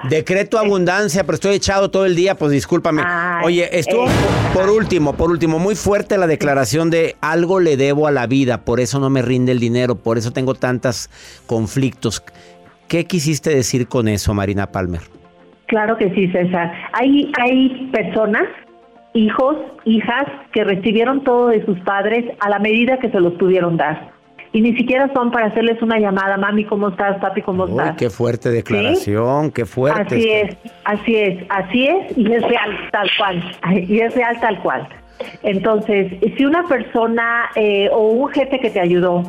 decreto 0.10 0.58
abundancia, 0.58 1.24
pero 1.24 1.36
estoy 1.36 1.56
echado 1.56 1.92
todo 1.92 2.06
el 2.06 2.16
día, 2.16 2.36
pues 2.36 2.52
discúlpame. 2.52 3.04
Oye, 3.44 3.70
estuvo 3.78 4.06
por 4.54 4.70
último, 4.70 5.14
por 5.14 5.30
último, 5.30 5.60
muy 5.60 5.76
fuerte 5.76 6.18
la 6.18 6.28
declaración 6.28 6.90
de 6.90 7.16
algo 7.22 7.60
le 7.60 7.78
debo 7.78 8.08
a 8.08 8.12
la 8.12 8.28
vida, 8.28 8.62
por 8.62 8.80
eso 8.80 9.00
no 9.00 9.10
me 9.10 9.22
rinde 9.22 9.52
el 9.52 9.60
dinero, 9.60 9.96
por 9.96 10.18
eso 10.18 10.32
tengo 10.32 10.54
tantos 10.54 11.10
conflictos. 11.46 12.24
¿Qué 12.88 13.06
quisiste 13.06 13.50
decir 13.50 13.88
con 13.88 14.08
eso, 14.08 14.34
Marina 14.34 14.68
Palmer? 14.68 15.02
Claro 15.68 15.98
que 15.98 16.14
sí, 16.14 16.28
César. 16.28 16.72
Hay, 16.94 17.32
hay 17.42 17.90
personas 17.92 18.44
hijos, 19.14 19.58
hijas 19.86 20.26
que 20.52 20.64
recibieron 20.64 21.24
todo 21.24 21.48
de 21.48 21.66
sus 21.66 21.80
padres 21.82 22.26
a 22.40 22.50
la 22.50 22.60
medida 22.60 22.98
que 22.98 23.10
se 23.10 23.20
los 23.20 23.34
pudieron 23.34 23.78
dar. 23.78 24.12
Y 24.52 24.62
ni 24.62 24.76
siquiera 24.76 25.12
son 25.16 25.32
para 25.32 25.48
hacerles 25.48 25.82
una 25.82 25.98
llamada, 25.98 26.38
mami, 26.38 26.66
¿cómo 26.66 26.90
estás? 26.90 27.20
Papi, 27.20 27.42
¿cómo 27.42 27.66
estás? 27.66 27.96
Qué 27.98 28.12
fuerte 28.12 28.52
declaración, 28.52 29.52
qué 29.52 29.66
fuerte. 29.66 30.16
Así 30.16 30.30
es, 30.30 30.58
así 30.86 31.16
es, 31.16 31.46
así 31.50 31.88
es, 31.88 32.18
y 32.18 32.32
es 32.32 32.44
real 32.44 32.72
tal 32.92 33.10
cual, 33.18 33.44
y 33.88 34.00
es 34.00 34.16
real 34.16 34.40
tal 34.40 34.62
cual. 34.62 34.88
Entonces, 35.42 36.14
si 36.38 36.46
una 36.46 36.68
persona 36.68 37.50
eh, 37.56 37.90
o 37.92 38.10
un 38.10 38.30
jefe 38.30 38.60
que 38.60 38.70
te 38.70 38.80
ayudó, 38.80 39.24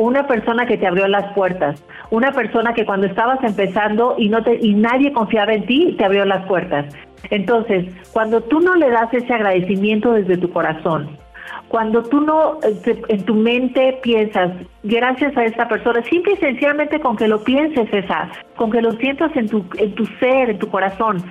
una 0.00 0.26
persona 0.26 0.66
que 0.66 0.76
te 0.76 0.86
abrió 0.86 1.08
las 1.08 1.32
puertas, 1.32 1.82
una 2.10 2.32
persona 2.32 2.74
que 2.74 2.84
cuando 2.84 3.06
estabas 3.06 3.42
empezando 3.42 4.14
y 4.18 4.28
no 4.28 4.38
y 4.60 4.74
nadie 4.74 5.12
confiaba 5.12 5.54
en 5.54 5.66
ti, 5.66 5.94
te 5.98 6.04
abrió 6.04 6.24
las 6.24 6.46
puertas. 6.46 6.94
Entonces, 7.30 7.86
cuando 8.12 8.42
tú 8.42 8.60
no 8.60 8.74
le 8.74 8.90
das 8.90 9.12
ese 9.12 9.32
agradecimiento 9.32 10.12
desde 10.12 10.36
tu 10.36 10.50
corazón, 10.50 11.16
cuando 11.68 12.02
tú 12.02 12.20
no 12.20 12.58
eh, 12.62 13.02
en 13.08 13.24
tu 13.24 13.34
mente 13.34 13.98
piensas, 14.02 14.52
gracias 14.82 15.36
a 15.36 15.44
esta 15.44 15.66
persona, 15.66 16.02
simple 16.04 16.34
y 16.34 16.36
sencillamente 16.36 17.00
con 17.00 17.16
que 17.16 17.26
lo 17.26 17.42
pienses, 17.42 17.92
esa, 17.92 18.28
con 18.56 18.70
que 18.70 18.82
lo 18.82 18.92
sientas 18.92 19.34
en 19.34 19.48
tu, 19.48 19.64
en 19.78 19.94
tu 19.94 20.06
ser, 20.20 20.50
en 20.50 20.58
tu 20.58 20.68
corazón, 20.68 21.24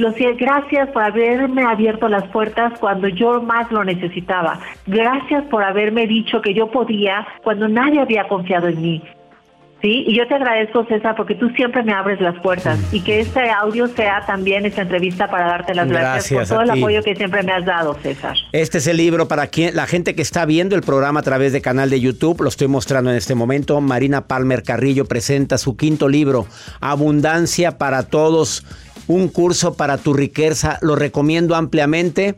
lo 0.00 0.12
gracias 0.12 0.88
por 0.90 1.02
haberme 1.02 1.62
abierto 1.62 2.08
las 2.08 2.26
puertas 2.28 2.78
cuando 2.78 3.08
yo 3.08 3.42
más 3.42 3.70
lo 3.70 3.84
necesitaba. 3.84 4.60
Gracias 4.86 5.44
por 5.44 5.62
haberme 5.62 6.06
dicho 6.06 6.40
que 6.40 6.54
yo 6.54 6.70
podía 6.70 7.26
cuando 7.42 7.68
nadie 7.68 8.00
había 8.00 8.26
confiado 8.28 8.68
en 8.68 8.80
mí. 8.80 9.02
Sí, 9.82 10.04
y 10.06 10.14
yo 10.14 10.28
te 10.28 10.34
agradezco, 10.34 10.84
César, 10.84 11.16
porque 11.16 11.34
tú 11.34 11.48
siempre 11.50 11.82
me 11.82 11.94
abres 11.94 12.20
las 12.20 12.38
puertas 12.42 12.78
y 12.92 13.00
que 13.00 13.20
este 13.20 13.48
audio 13.50 13.86
sea 13.88 14.26
también 14.26 14.66
esta 14.66 14.82
entrevista 14.82 15.30
para 15.30 15.46
darte 15.46 15.74
las 15.74 15.88
gracias, 15.88 16.30
Gracias 16.30 16.48
por 16.50 16.58
todo 16.58 16.62
el 16.62 16.72
ti. 16.72 16.80
apoyo 16.80 17.02
que 17.02 17.16
siempre 17.16 17.42
me 17.42 17.52
has 17.52 17.64
dado, 17.64 17.96
César. 18.02 18.36
Este 18.52 18.76
es 18.76 18.86
el 18.86 18.98
libro 18.98 19.26
para 19.26 19.46
quien, 19.46 19.74
la 19.74 19.86
gente 19.86 20.14
que 20.14 20.20
está 20.20 20.44
viendo 20.44 20.76
el 20.76 20.82
programa 20.82 21.20
a 21.20 21.22
través 21.22 21.54
de 21.54 21.62
canal 21.62 21.88
de 21.88 21.98
YouTube. 21.98 22.42
Lo 22.42 22.50
estoy 22.50 22.68
mostrando 22.68 23.10
en 23.10 23.16
este 23.16 23.34
momento. 23.34 23.80
Marina 23.80 24.26
Palmer 24.26 24.62
Carrillo 24.62 25.06
presenta 25.06 25.56
su 25.56 25.78
quinto 25.78 26.10
libro, 26.10 26.46
Abundancia 26.82 27.78
para 27.78 28.02
Todos. 28.02 28.66
Un 29.10 29.26
curso 29.28 29.74
para 29.74 29.98
tu 29.98 30.14
riqueza. 30.14 30.78
Lo 30.82 30.94
recomiendo 30.94 31.56
ampliamente. 31.56 32.36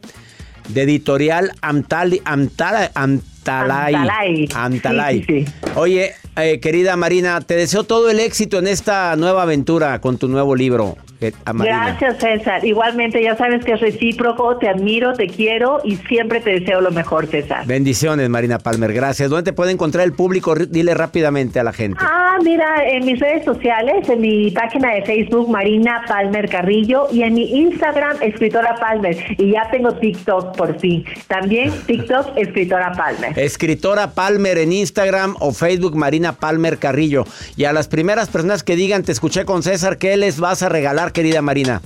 De 0.69 0.83
editorial 0.83 1.53
Amtali, 1.61 2.21
Amtala- 2.25 2.91
Amtalay. 2.95 3.95
Amtalay. 3.95 4.49
Amtalay. 4.55 5.25
Sí, 5.25 5.45
sí, 5.45 5.53
Oye, 5.75 6.13
eh, 6.37 6.61
querida 6.61 6.97
Marina, 6.97 7.41
te 7.41 7.57
deseo 7.57 7.83
todo 7.85 8.09
el 8.09 8.21
éxito 8.21 8.59
en 8.61 8.69
esta 8.69 9.15
nueva 9.17 9.43
aventura 9.43 10.01
con 10.01 10.17
tu 10.19 10.29
nuevo 10.29 10.55
libro. 10.55 10.97
eh. 11.21 11.33
Gracias, 11.53 12.19
César. 12.21 12.65
Igualmente, 12.65 13.23
ya 13.23 13.37
sabes 13.37 13.65
que 13.65 13.73
es 13.73 13.81
recíproco, 13.81 14.57
te 14.59 14.69
admiro, 14.69 15.13
te 15.15 15.27
quiero 15.27 15.81
y 15.85 15.97
siempre 15.97 16.41
te 16.41 16.51
deseo 16.61 16.81
lo 16.81 16.91
mejor, 16.93 17.27
César. 17.27 17.67
Bendiciones, 17.67 18.29
Marina 18.31 18.59
Palmer. 18.61 18.93
Gracias. 18.93 19.29
¿Dónde 19.31 19.51
te 19.51 19.53
puede 19.53 19.73
encontrar 19.73 20.05
el 20.05 20.13
público? 20.13 20.55
Dile 20.55 20.95
rápidamente 20.95 21.59
a 21.61 21.65
la 21.65 21.73
gente. 21.73 21.99
Ah, 22.01 22.22
mira, 22.43 22.87
en 22.87 23.05
mis 23.05 23.19
redes 23.19 23.45
sociales, 23.45 24.09
en 24.09 24.21
mi 24.21 24.51
página 24.51 24.95
de 24.95 25.03
Facebook, 25.03 25.49
Marina 25.49 26.03
Palmer 26.07 26.49
Carrillo, 26.49 27.09
y 27.11 27.23
en 27.23 27.35
mi 27.35 27.59
Instagram, 27.61 28.17
Escritora 28.21 28.75
Palmer. 28.77 29.17
Y 29.39 29.53
ya 29.53 29.69
tengo 29.71 29.93
TikTok 29.95 30.57
por 30.57 30.79
fin. 30.79 31.05
También 31.27 31.73
TikTok, 31.87 32.37
Escritora 32.37 32.93
Palmer. 32.93 33.39
Escritora 33.39 34.13
Palmer 34.13 34.59
en 34.59 34.73
Instagram 34.73 35.37
o 35.41 35.53
Facebook 35.53 35.97
Marina 35.97 36.33
Palmer 36.33 36.79
Carrillo. 36.79 37.25
Y 37.57 37.65
a 37.65 37.73
las 37.73 37.89
primeras 37.89 38.29
personas 38.29 38.63
que 38.63 38.77
digan, 38.77 39.03
te 39.03 39.13
escuché 39.13 39.45
con 39.45 39.63
César, 39.63 39.99
¿qué 39.99 40.17
les 40.17 40.41
vas 40.41 40.63
a 40.63 40.69
regalar, 40.69 41.13
querida 41.13 41.43
Marina? 41.43 41.81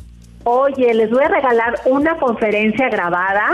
Oye, 0.45 0.95
les 0.95 1.11
voy 1.11 1.25
a 1.25 1.29
regalar 1.29 1.81
una 1.87 2.17
conferencia 2.19 2.89
grabada 2.89 3.51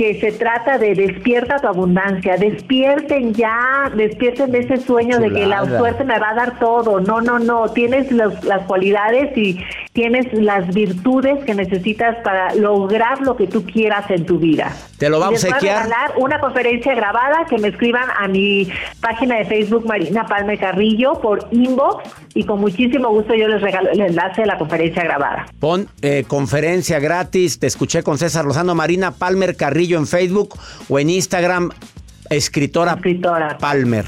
que 0.00 0.18
se 0.18 0.32
trata 0.32 0.78
de 0.78 0.94
despierta 0.94 1.58
tu 1.58 1.66
abundancia, 1.66 2.38
despierten 2.38 3.34
ya, 3.34 3.92
despierten 3.94 4.50
de 4.50 4.60
ese 4.60 4.78
sueño 4.78 5.18
de 5.18 5.30
que 5.30 5.44
la 5.44 5.66
suerte 5.66 6.04
me 6.04 6.18
va 6.18 6.30
a 6.30 6.34
dar 6.34 6.58
todo, 6.58 7.00
no, 7.00 7.20
no, 7.20 7.38
no, 7.38 7.68
tienes 7.68 8.10
los- 8.10 8.42
las 8.44 8.62
cualidades 8.66 9.36
y 9.36 9.60
tienes 9.92 10.32
las 10.32 10.72
virtudes 10.72 11.44
que 11.44 11.52
necesitas 11.54 12.16
para 12.24 12.54
lograr 12.54 13.20
lo 13.20 13.36
que 13.36 13.46
tú 13.46 13.66
quieras 13.66 14.10
en 14.10 14.24
tu 14.24 14.38
vida. 14.38 14.72
Te 14.96 15.10
lo 15.10 15.20
va 15.20 15.26
a 15.26 15.28
obsequiar. 15.30 15.84
regalar 15.84 16.12
una 16.18 16.40
conferencia 16.40 16.94
grabada 16.94 17.44
que 17.48 17.58
me 17.58 17.68
escriban 17.68 18.08
a 18.18 18.26
mi 18.26 18.70
página 19.02 19.36
de 19.36 19.44
Facebook 19.44 19.84
Marina 19.86 20.24
Palme 20.26 20.56
Carrillo 20.56 21.20
por 21.20 21.46
inbox 21.50 22.04
y 22.34 22.44
con 22.44 22.60
muchísimo 22.60 23.08
gusto 23.10 23.34
yo 23.34 23.48
les 23.48 23.60
regalo 23.60 23.90
el 23.90 24.00
enlace 24.00 24.42
de 24.42 24.46
la 24.46 24.56
conferencia 24.56 25.02
grabada. 25.04 25.46
Pon 25.58 25.88
eh, 26.00 26.24
conferencia 26.26 26.98
gratis. 27.00 27.58
Te 27.58 27.66
escuché 27.66 28.02
con 28.02 28.16
César 28.16 28.44
Lozano, 28.46 28.74
Marina 28.74 29.10
Palmer 29.12 29.56
Carrillo 29.56 29.89
en 29.98 30.06
Facebook 30.06 30.58
o 30.88 30.98
en 30.98 31.10
Instagram, 31.10 31.70
escritora, 32.28 32.92
Escritora. 32.94 33.58
Palmer. 33.58 34.06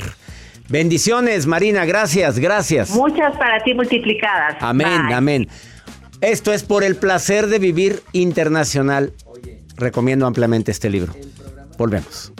Bendiciones, 0.68 1.46
Marina. 1.46 1.84
Gracias, 1.84 2.38
gracias. 2.38 2.90
Muchas 2.90 3.36
para 3.36 3.62
ti 3.62 3.74
multiplicadas. 3.74 4.56
Amén, 4.60 5.06
Bye. 5.06 5.14
amén. 5.14 5.48
Esto 6.20 6.52
es 6.52 6.62
por 6.62 6.84
el 6.84 6.96
placer 6.96 7.48
de 7.48 7.58
vivir 7.58 8.02
internacional. 8.12 9.12
Recomiendo 9.76 10.26
ampliamente 10.26 10.70
este 10.70 10.88
libro. 10.88 11.14
Volvemos. 11.76 12.32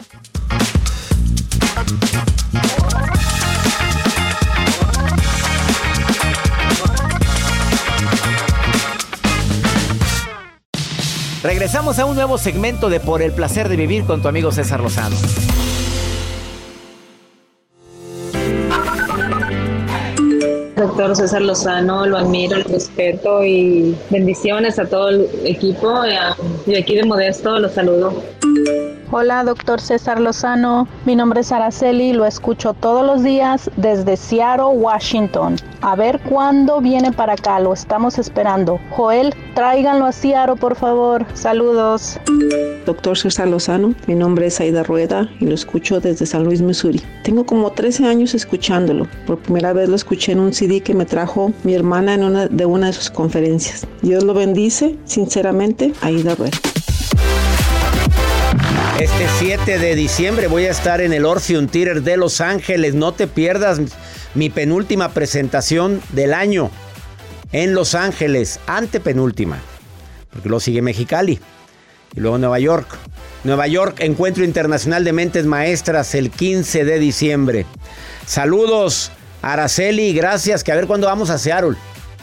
Regresamos 11.43 11.99
a 11.99 12.05
un 12.05 12.15
nuevo 12.15 12.37
segmento 12.37 12.89
de 12.89 13.01
Por 13.01 13.21
el 13.21 13.33
placer 13.33 13.67
de 13.67 13.75
vivir 13.75 14.05
con 14.05 14.21
tu 14.21 14.29
amigo 14.29 14.49
César 14.53 14.79
Lozano. 14.79 15.17
Doctor 20.77 21.17
César 21.17 21.41
Lozano, 21.41 22.05
lo 22.05 22.17
admiro, 22.17 22.59
lo 22.59 22.63
respeto 22.63 23.43
y 23.43 23.93
bendiciones 24.09 24.79
a 24.79 24.85
todo 24.85 25.09
el 25.09 25.27
equipo. 25.43 26.03
Y 26.65 26.75
aquí 26.75 26.95
de 26.95 27.03
Modesto 27.03 27.59
los 27.59 27.73
saludo. 27.73 28.23
Hola, 29.15 29.43
doctor 29.43 29.79
César 29.79 30.19
Lozano. 30.19 30.87
Mi 31.05 31.15
nombre 31.15 31.41
es 31.41 31.51
Araceli, 31.51 32.13
lo 32.13 32.25
escucho 32.25 32.73
todos 32.73 33.05
los 33.05 33.21
días 33.21 33.69
desde 33.77 34.17
Seattle, 34.17 34.73
Washington. 34.73 35.55
A 35.81 35.95
ver 35.95 36.19
cuándo 36.21 36.81
viene 36.81 37.11
para 37.11 37.33
acá, 37.33 37.59
lo 37.59 37.73
estamos 37.73 38.17
esperando. 38.17 38.79
Joel, 38.89 39.35
tráiganlo 39.53 40.05
a 40.05 40.11
Seattle, 40.11 40.55
por 40.55 40.75
favor. 40.75 41.27
Saludos. 41.35 42.19
Doctor 42.87 43.15
César 43.15 43.47
Lozano, 43.49 43.93
mi 44.07 44.15
nombre 44.15 44.47
es 44.47 44.59
Aida 44.59 44.81
Rueda 44.81 45.29
y 45.39 45.45
lo 45.45 45.53
escucho 45.53 45.99
desde 45.99 46.25
San 46.25 46.43
Luis, 46.43 46.63
Missouri. 46.63 46.99
Tengo 47.23 47.45
como 47.45 47.71
13 47.71 48.07
años 48.07 48.33
escuchándolo. 48.33 49.07
Por 49.27 49.37
primera 49.37 49.73
vez 49.73 49.89
lo 49.89 49.95
escuché 49.95 50.31
en 50.31 50.39
un 50.39 50.53
CD 50.53 50.81
que 50.81 50.95
me 50.95 51.05
trajo 51.05 51.53
mi 51.63 51.75
hermana 51.75 52.15
en 52.15 52.23
una 52.23 52.47
de 52.47 52.65
una 52.65 52.87
de 52.87 52.93
sus 52.93 53.11
conferencias. 53.11 53.85
Dios 54.01 54.23
lo 54.23 54.33
bendice, 54.33 54.97
sinceramente, 55.05 55.93
Aida 56.01 56.33
Rueda. 56.33 56.57
Este 59.03 59.27
7 59.37 59.79
de 59.79 59.95
diciembre 59.95 60.47
voy 60.47 60.63
a 60.63 60.71
estar 60.71 61.01
en 61.01 61.11
el 61.11 61.25
Orpheum 61.25 61.67
Theater 61.67 62.03
de 62.03 62.15
Los 62.15 62.39
Ángeles. 62.39 62.93
No 62.93 63.11
te 63.11 63.27
pierdas 63.27 63.81
mi 64.33 64.49
penúltima 64.49 65.09
presentación 65.09 66.01
del 66.13 66.33
año 66.33 66.71
en 67.51 67.75
Los 67.75 67.95
Ángeles, 67.95 68.61
antepenúltima, 68.65 69.59
porque 70.31 70.47
luego 70.47 70.61
sigue 70.61 70.81
Mexicali 70.81 71.37
y 72.15 72.19
luego 72.21 72.37
Nueva 72.37 72.59
York. 72.59 72.87
Nueva 73.43 73.67
York, 73.67 73.97
Encuentro 73.99 74.45
Internacional 74.45 75.03
de 75.03 75.11
Mentes 75.11 75.45
Maestras 75.45 76.15
el 76.15 76.31
15 76.31 76.85
de 76.85 76.97
diciembre. 76.97 77.65
Saludos, 78.25 79.11
Araceli, 79.41 80.13
gracias, 80.13 80.63
que 80.63 80.71
a 80.71 80.75
ver 80.75 80.87
cuándo 80.87 81.07
vamos 81.07 81.29
a 81.29 81.37
Seattle. 81.37 81.75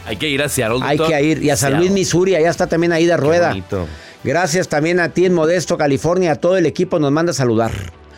Hay 0.07 0.16
que 0.16 0.31
ir 0.31 0.43
a 0.43 0.49
Seattle, 0.49 0.79
Hay 0.83 0.97
que 0.97 1.23
ir. 1.23 1.43
Y 1.43 1.51
a 1.51 1.57
San 1.59 1.73
Seattle. 1.73 1.88
Luis, 1.88 1.93
Missouri, 1.93 2.37
allá 2.37 2.49
está 2.49 2.69
también 2.69 2.95
Aida 2.95 3.19
Rueda. 3.19 3.55
Gracias 4.22 4.68
también 4.68 5.00
a 5.00 5.09
ti 5.09 5.24
en 5.24 5.35
Modesto, 5.35 5.78
California. 5.78 6.33
A 6.33 6.37
todo 6.37 6.56
el 6.56 6.66
equipo 6.66 6.98
nos 6.98 7.11
manda 7.11 7.30
a 7.30 7.35
saludar. 7.35 7.72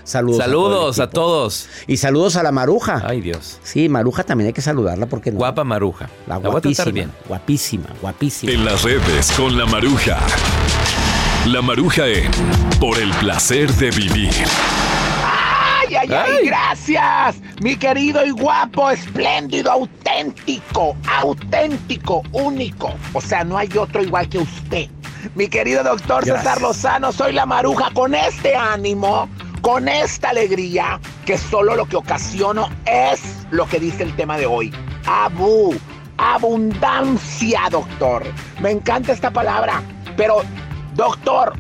Saludos. 0.05 0.39
Saludos 0.39 0.99
a, 0.99 1.09
todos. 1.09 1.69
Y 1.87 1.97
saludos 1.97 2.35
a 2.37 2.43
la 2.43 2.51
Maruja. 2.51 3.03
Ay, 3.07 3.21
Dios. 3.21 3.61
Sí, 3.63 3.89
Maruja 3.89 4.25
también 4.25 4.49
hay 4.49 4.53
que 4.53 4.63
saludarla 4.63 5.07
porque 5.07 5.31
no. 5.31 5.39
Guapa 5.39 5.63
Maruja. 5.63 6.11
La 6.27 6.39
voy 6.39 6.49
a 6.49 6.51
guapísima. 6.51 6.91
bien. 6.91 7.13
Guapísima, 7.29 7.87
guapísima. 8.01 8.53
En 8.53 8.65
las 8.65 8.83
redes 8.83 9.31
con 9.33 9.57
la 9.57 9.65
Maruja. 9.67 10.19
La 11.47 11.63
Maruja 11.63 12.09
en 12.09 12.31
Por 12.81 12.99
el 12.99 13.11
placer 13.15 13.73
de 13.75 13.91
vivir. 13.93 14.33
¡Ay, 15.25 15.95
ay, 15.95 16.09
ay! 16.13 16.47
¡Gracias! 16.47 17.37
Mi 17.61 17.77
querido 17.77 18.25
y 18.25 18.31
guapo, 18.31 18.91
espléndido, 18.91 19.71
auténtico, 19.71 20.97
auténtico, 21.07 22.23
único. 22.33 22.93
O 23.13 23.21
sea, 23.21 23.45
no 23.45 23.57
hay 23.57 23.69
otro 23.77 24.03
igual 24.03 24.29
que 24.29 24.39
usted. 24.39 24.89
Mi 25.35 25.49
querido 25.49 25.83
doctor 25.83 26.25
Gracias. 26.25 26.43
César 26.43 26.63
Lozano, 26.63 27.13
soy 27.13 27.33
la 27.33 27.47
maruja 27.47 27.91
con 27.95 28.15
este 28.15 28.55
ánimo, 28.57 29.29
con 29.61 29.89
esta 29.89 30.31
alegría, 30.31 31.01
que 31.25 31.39
solo 31.39 31.77
lo 31.77 31.87
que 31.87 31.97
ocasiono 31.97 32.69
es 32.87 33.21
lo 33.51 33.67
que 33.67 33.79
dice 33.79 34.03
el 34.03 34.15
tema 34.17 34.37
de 34.37 34.47
hoy. 34.47 34.73
Abu, 35.07 35.75
abundancia, 36.19 37.63
doctor. 37.71 38.25
Me 38.61 38.71
encanta 38.71 39.13
esta 39.13 39.31
palabra, 39.31 39.83
pero, 40.17 40.43
doctor, 40.95 41.55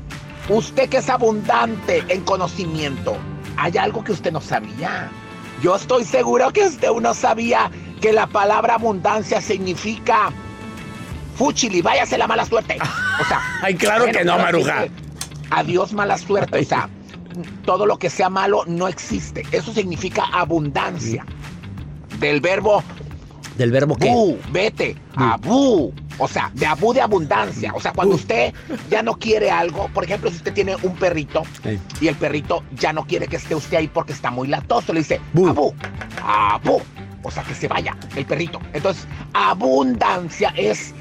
usted 0.48 0.88
que 0.88 0.98
es 0.98 1.08
abundante 1.08 2.04
en 2.08 2.22
conocimiento, 2.22 3.16
hay 3.56 3.76
algo 3.78 4.02
que 4.02 4.12
usted 4.12 4.32
no 4.32 4.40
sabía. 4.40 5.10
Yo 5.62 5.76
estoy 5.76 6.04
seguro 6.04 6.52
que 6.52 6.66
usted 6.66 6.90
no 6.90 7.14
sabía 7.14 7.70
que 8.00 8.12
la 8.12 8.26
palabra 8.26 8.74
abundancia 8.74 9.40
significa 9.40 10.32
fuchili, 11.36 11.82
váyase 11.82 12.18
la 12.18 12.26
mala 12.26 12.44
suerte. 12.44 12.78
O 13.20 13.24
sea, 13.24 13.40
Ay, 13.62 13.74
claro 13.74 14.06
que 14.06 14.24
no, 14.24 14.38
Maruja. 14.38 14.82
dice, 14.82 14.90
Adiós 15.50 15.92
mala 15.92 16.16
suerte. 16.18 16.58
O 16.60 16.64
sea, 16.64 16.88
todo 17.64 17.86
lo 17.86 17.98
que 17.98 18.10
sea 18.10 18.28
malo 18.30 18.64
no 18.66 18.88
existe. 18.88 19.44
Eso 19.52 19.72
significa 19.72 20.24
abundancia. 20.32 21.24
Del 22.18 22.40
verbo 22.40 22.82
¿Del 23.56 23.70
verbo 23.70 23.96
qué? 23.96 24.08
bu, 24.08 24.38
vete, 24.50 24.96
abu. 25.14 25.92
O 26.18 26.28
sea, 26.28 26.50
de 26.54 26.64
abu 26.66 26.94
de 26.94 27.00
abundancia. 27.02 27.72
O 27.74 27.80
sea, 27.80 27.92
cuando 27.92 28.14
usted 28.14 28.54
ya 28.90 29.02
no 29.02 29.14
quiere 29.14 29.50
algo, 29.50 29.88
por 29.88 30.04
ejemplo, 30.04 30.30
si 30.30 30.36
usted 30.36 30.54
tiene 30.54 30.76
un 30.82 30.94
perrito 30.94 31.42
y 32.00 32.08
el 32.08 32.14
perrito 32.16 32.62
ya 32.74 32.92
no 32.92 33.04
quiere 33.04 33.26
que 33.28 33.36
esté 33.36 33.54
usted 33.54 33.76
ahí 33.78 33.88
porque 33.88 34.12
está 34.14 34.30
muy 34.30 34.48
latoso, 34.48 34.92
le 34.92 35.00
dice, 35.00 35.20
Bu. 35.34 35.48
abu, 35.48 35.74
abu. 36.24 36.80
O 37.22 37.30
sea, 37.30 37.42
que 37.42 37.54
se 37.54 37.68
vaya 37.68 37.96
el 38.16 38.24
perrito. 38.24 38.58
Entonces, 38.72 39.06
abundancia 39.34 40.52
es 40.56 40.94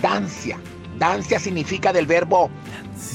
dancia, 0.00 0.58
Dancia 0.98 1.38
significa 1.38 1.92
del 1.92 2.06
verbo 2.06 2.48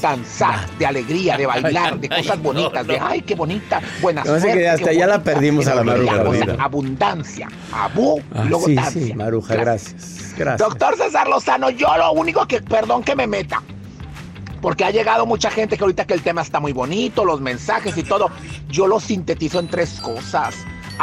danzar, 0.02 0.70
de 0.78 0.86
alegría, 0.86 1.36
de 1.36 1.48
bailar, 1.48 2.00
de 2.00 2.08
cosas 2.10 2.40
bonitas, 2.40 2.86
de 2.86 3.00
ay, 3.00 3.24
qué 3.24 3.34
bonita, 3.34 3.82
buena 4.02 4.24
No 4.24 4.36
sé 4.36 4.42
suerte. 4.42 4.60
que 4.60 4.70
hasta 4.70 4.90
qué 4.92 4.98
ya 4.98 5.08
la 5.08 5.24
perdimos 5.24 5.66
a 5.66 5.74
la 5.74 5.84
Maruja, 5.84 6.22
o 6.22 6.34
sea, 6.36 6.46
mira. 6.46 6.64
abundancia, 6.64 7.48
abú, 7.74 8.22
Ah, 8.36 8.44
luego 8.48 8.68
sí, 8.68 8.76
dancia. 8.76 9.02
sí, 9.08 9.14
Maruja, 9.16 9.56
gracias. 9.56 10.36
Gracias. 10.38 10.60
Doctor 10.70 10.96
César 10.96 11.28
Lozano, 11.28 11.72
yo 11.72 11.88
lo 11.98 12.12
único 12.12 12.46
que, 12.48 12.62
perdón 12.62 13.04
que 13.04 13.16
me 13.16 13.26
meta, 13.26 13.64
porque 14.62 14.86
ha 14.86 14.92
llegado 14.92 15.26
mucha 15.26 15.50
gente 15.50 15.76
que 15.76 15.84
ahorita 15.84 16.06
que 16.06 16.14
el 16.14 16.22
tema 16.22 16.44
está 16.44 16.60
muy 16.60 16.74
bonito, 16.74 17.26
los 17.26 17.42
mensajes 17.42 17.98
y 17.98 18.04
todo, 18.04 18.30
yo 18.70 18.86
lo 18.86 19.00
sintetizo 19.00 19.60
en 19.60 19.68
tres 19.70 20.00
cosas. 20.02 20.54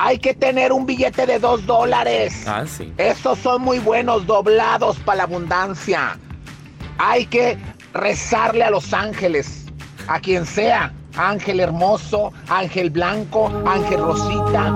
Hay 0.01 0.19
que 0.21 0.33
tener 0.33 0.73
un 0.73 0.87
billete 0.87 1.27
de 1.27 1.41
dos 1.41 1.67
dólares. 1.67 2.45
Ah, 2.47 2.65
sí. 2.67 2.93
Estos 2.99 3.39
son 3.41 3.63
muy 3.63 3.81
buenos, 3.81 4.27
doblados 4.27 4.97
para 5.01 5.17
la 5.19 5.23
abundancia. 5.25 6.17
Hay 6.99 7.27
que 7.27 7.59
rezarle 7.93 8.63
a 8.63 8.71
los 8.71 8.93
ángeles, 8.95 9.65
a 10.07 10.21
quien 10.21 10.47
sea. 10.47 10.93
Ángel 11.17 11.59
hermoso, 11.59 12.33
ángel 12.49 12.91
blanco, 12.91 13.51
ángel 13.67 13.99
rosita, 14.01 14.73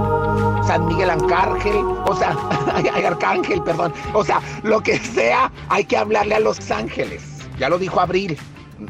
San 0.66 0.86
Miguel 0.86 1.10
Arcángel, 1.10 1.76
o 2.04 2.16
sea, 2.16 2.30
arcángel, 3.06 3.62
perdón. 3.62 3.92
O 4.12 4.24
sea, 4.24 4.40
lo 4.64 4.80
que 4.80 4.98
sea, 4.98 5.52
hay 5.68 5.84
que 5.84 5.96
hablarle 5.96 6.34
a 6.34 6.40
los 6.40 6.68
ángeles. 6.72 7.22
Ya 7.60 7.68
lo 7.68 7.78
dijo 7.78 8.00
Abril. 8.00 8.36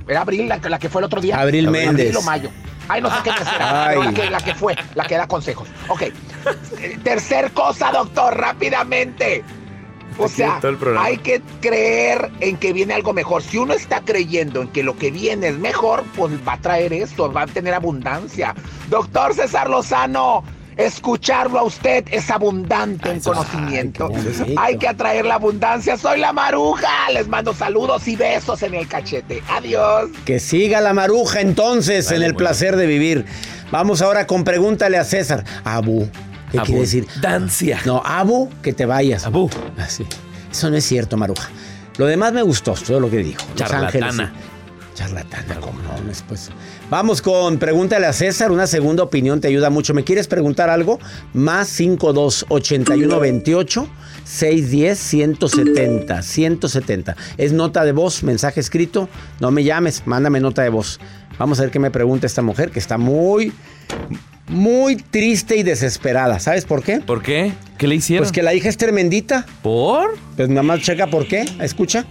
Era 0.08 0.22
Abril 0.22 0.48
la, 0.48 0.60
que- 0.62 0.70
la 0.70 0.78
que 0.78 0.88
fue 0.88 1.02
el 1.02 1.06
otro 1.06 1.20
día. 1.20 1.38
Abril 1.38 1.68
Méndez. 1.70 2.06
Abril 2.06 2.16
o 2.16 2.22
Mayo. 2.22 2.50
Ay, 2.88 3.00
no 3.00 3.10
sé 3.10 3.16
qué 3.24 3.30
mes 3.30 3.48
era, 3.54 3.86
Ay. 3.86 3.98
la 4.02 4.12
que, 4.12 4.30
la 4.30 4.40
que 4.40 4.54
fue, 4.54 4.76
la 4.94 5.04
que 5.04 5.16
da 5.16 5.26
consejos. 5.26 5.68
Ok. 5.88 6.04
Tercer 7.04 7.50
cosa, 7.52 7.92
doctor, 7.92 8.36
rápidamente. 8.36 9.44
O 10.18 10.26
Aquí 10.26 10.34
sea, 10.34 10.60
hay 10.98 11.16
que 11.18 11.40
creer 11.60 12.30
en 12.40 12.58
que 12.58 12.72
viene 12.72 12.92
algo 12.94 13.12
mejor. 13.14 13.42
Si 13.42 13.56
uno 13.56 13.72
está 13.72 14.02
creyendo 14.02 14.60
en 14.60 14.68
que 14.68 14.82
lo 14.82 14.96
que 14.96 15.10
viene 15.10 15.48
es 15.48 15.58
mejor, 15.58 16.04
pues 16.16 16.32
va 16.46 16.54
a 16.54 16.60
traer 16.60 16.92
esto, 16.92 17.32
va 17.32 17.42
a 17.42 17.46
tener 17.46 17.72
abundancia. 17.72 18.54
Doctor 18.90 19.32
César 19.32 19.70
Lozano, 19.70 20.44
escucharlo 20.76 21.58
a 21.58 21.62
usted 21.64 22.04
es 22.10 22.30
abundante 22.30 23.10
en 23.10 23.20
conocimiento. 23.20 24.10
hay 24.56 24.78
que 24.78 24.88
atraer 24.88 25.24
la 25.24 25.34
abundancia. 25.34 25.96
Soy 25.96 26.20
la 26.20 26.32
maruja. 26.32 27.10
Les 27.12 27.28
mando 27.28 27.54
saludos 27.54 28.06
y 28.08 28.16
besos 28.16 28.62
en 28.62 28.74
el 28.74 28.88
cachete. 28.88 29.42
Adiós. 29.48 30.10
Que 30.24 30.38
siga 30.40 30.80
la 30.80 30.92
maruja 30.92 31.40
entonces 31.40 32.10
en 32.10 32.22
el 32.22 32.34
placer 32.34 32.76
de 32.76 32.86
vivir. 32.86 33.24
Vamos 33.70 34.02
ahora 34.02 34.26
con 34.26 34.44
pregúntale 34.44 34.98
a 34.98 35.04
César. 35.04 35.44
Abu. 35.64 36.08
¿Qué 36.50 36.58
quiere 36.58 36.80
decir? 36.82 37.06
Dancia. 37.20 37.80
No, 37.86 38.02
Abu, 38.04 38.50
que 38.62 38.74
te 38.74 38.84
vayas. 38.84 39.24
Abu. 39.24 39.48
Así. 39.78 40.06
Eso 40.50 40.68
no 40.68 40.76
es 40.76 40.84
cierto, 40.84 41.16
maruja. 41.16 41.48
Lo 41.96 42.06
demás 42.06 42.32
me 42.32 42.42
gustó, 42.42 42.74
todo 42.74 43.00
lo 43.00 43.10
que 43.10 43.18
dijo. 43.18 43.42
Los 43.48 43.56
Charlatana. 43.56 44.06
Ángeles, 44.06 44.16
sí. 44.16 44.51
Charlatana, 44.94 45.56
¿cómo 45.60 45.80
no? 45.82 46.00
Después. 46.06 46.50
Vamos 46.90 47.22
con 47.22 47.58
pregúntale 47.58 48.06
a 48.06 48.12
César. 48.12 48.52
Una 48.52 48.66
segunda 48.66 49.02
opinión 49.02 49.40
te 49.40 49.48
ayuda 49.48 49.70
mucho. 49.70 49.94
¿Me 49.94 50.04
quieres 50.04 50.28
preguntar 50.28 50.70
algo? 50.70 50.98
Más 51.32 51.68
52 51.68 52.46
81 52.48 53.20
28 53.20 53.88
610 54.24 54.98
170. 54.98 56.22
170. 56.22 57.16
Es 57.38 57.52
nota 57.52 57.84
de 57.84 57.92
voz, 57.92 58.22
mensaje 58.22 58.60
escrito. 58.60 59.08
No 59.40 59.50
me 59.50 59.64
llames, 59.64 60.02
mándame 60.06 60.40
nota 60.40 60.62
de 60.62 60.68
voz. 60.68 61.00
Vamos 61.38 61.58
a 61.58 61.62
ver 61.62 61.70
qué 61.70 61.78
me 61.78 61.90
pregunta 61.90 62.26
esta 62.26 62.42
mujer 62.42 62.70
que 62.70 62.78
está 62.78 62.98
muy, 62.98 63.52
muy 64.48 64.96
triste 64.96 65.56
y 65.56 65.62
desesperada. 65.62 66.38
¿Sabes 66.38 66.64
por 66.64 66.82
qué? 66.82 67.00
¿Por 67.00 67.22
qué? 67.22 67.52
¿Qué 67.78 67.86
le 67.86 67.96
hicieron? 67.96 68.24
Pues 68.24 68.32
que 68.32 68.42
la 68.42 68.54
hija 68.54 68.68
es 68.68 68.76
tremendita. 68.76 69.46
¿Por? 69.62 70.16
Pues 70.36 70.48
nada 70.48 70.62
más 70.62 70.80
checa 70.80 71.06
por 71.06 71.26
qué. 71.26 71.44
Escucha. 71.60 72.04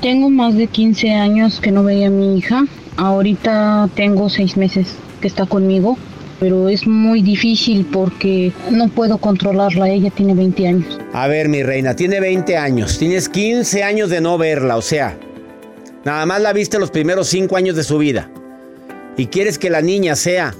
Tengo 0.00 0.30
más 0.30 0.54
de 0.54 0.66
15 0.66 1.12
años 1.12 1.60
que 1.60 1.72
no 1.72 1.82
veía 1.82 2.08
a 2.08 2.10
mi 2.10 2.38
hija. 2.38 2.64
Ahorita 2.96 3.88
tengo 3.94 4.28
seis 4.28 4.56
meses 4.56 4.94
que 5.20 5.28
está 5.28 5.46
conmigo, 5.46 5.96
pero 6.38 6.68
es 6.68 6.86
muy 6.86 7.22
difícil 7.22 7.86
porque 7.90 8.52
no 8.70 8.88
puedo 8.88 9.18
controlarla. 9.18 9.88
Ella 9.88 10.10
tiene 10.10 10.34
20 10.34 10.68
años. 10.68 10.98
A 11.12 11.26
ver, 11.28 11.48
mi 11.48 11.62
reina, 11.62 11.96
tiene 11.96 12.20
20 12.20 12.56
años. 12.56 12.98
Tienes 12.98 13.28
15 13.28 13.82
años 13.82 14.10
de 14.10 14.20
no 14.20 14.36
verla, 14.38 14.76
o 14.76 14.82
sea, 14.82 15.18
nada 16.04 16.26
más 16.26 16.40
la 16.40 16.52
viste 16.52 16.78
los 16.78 16.90
primeros 16.90 17.28
5 17.28 17.56
años 17.56 17.76
de 17.76 17.84
su 17.84 17.98
vida. 17.98 18.30
Y 19.16 19.26
quieres 19.26 19.58
que 19.58 19.70
la 19.70 19.80
niña 19.80 20.14
sea 20.14 20.54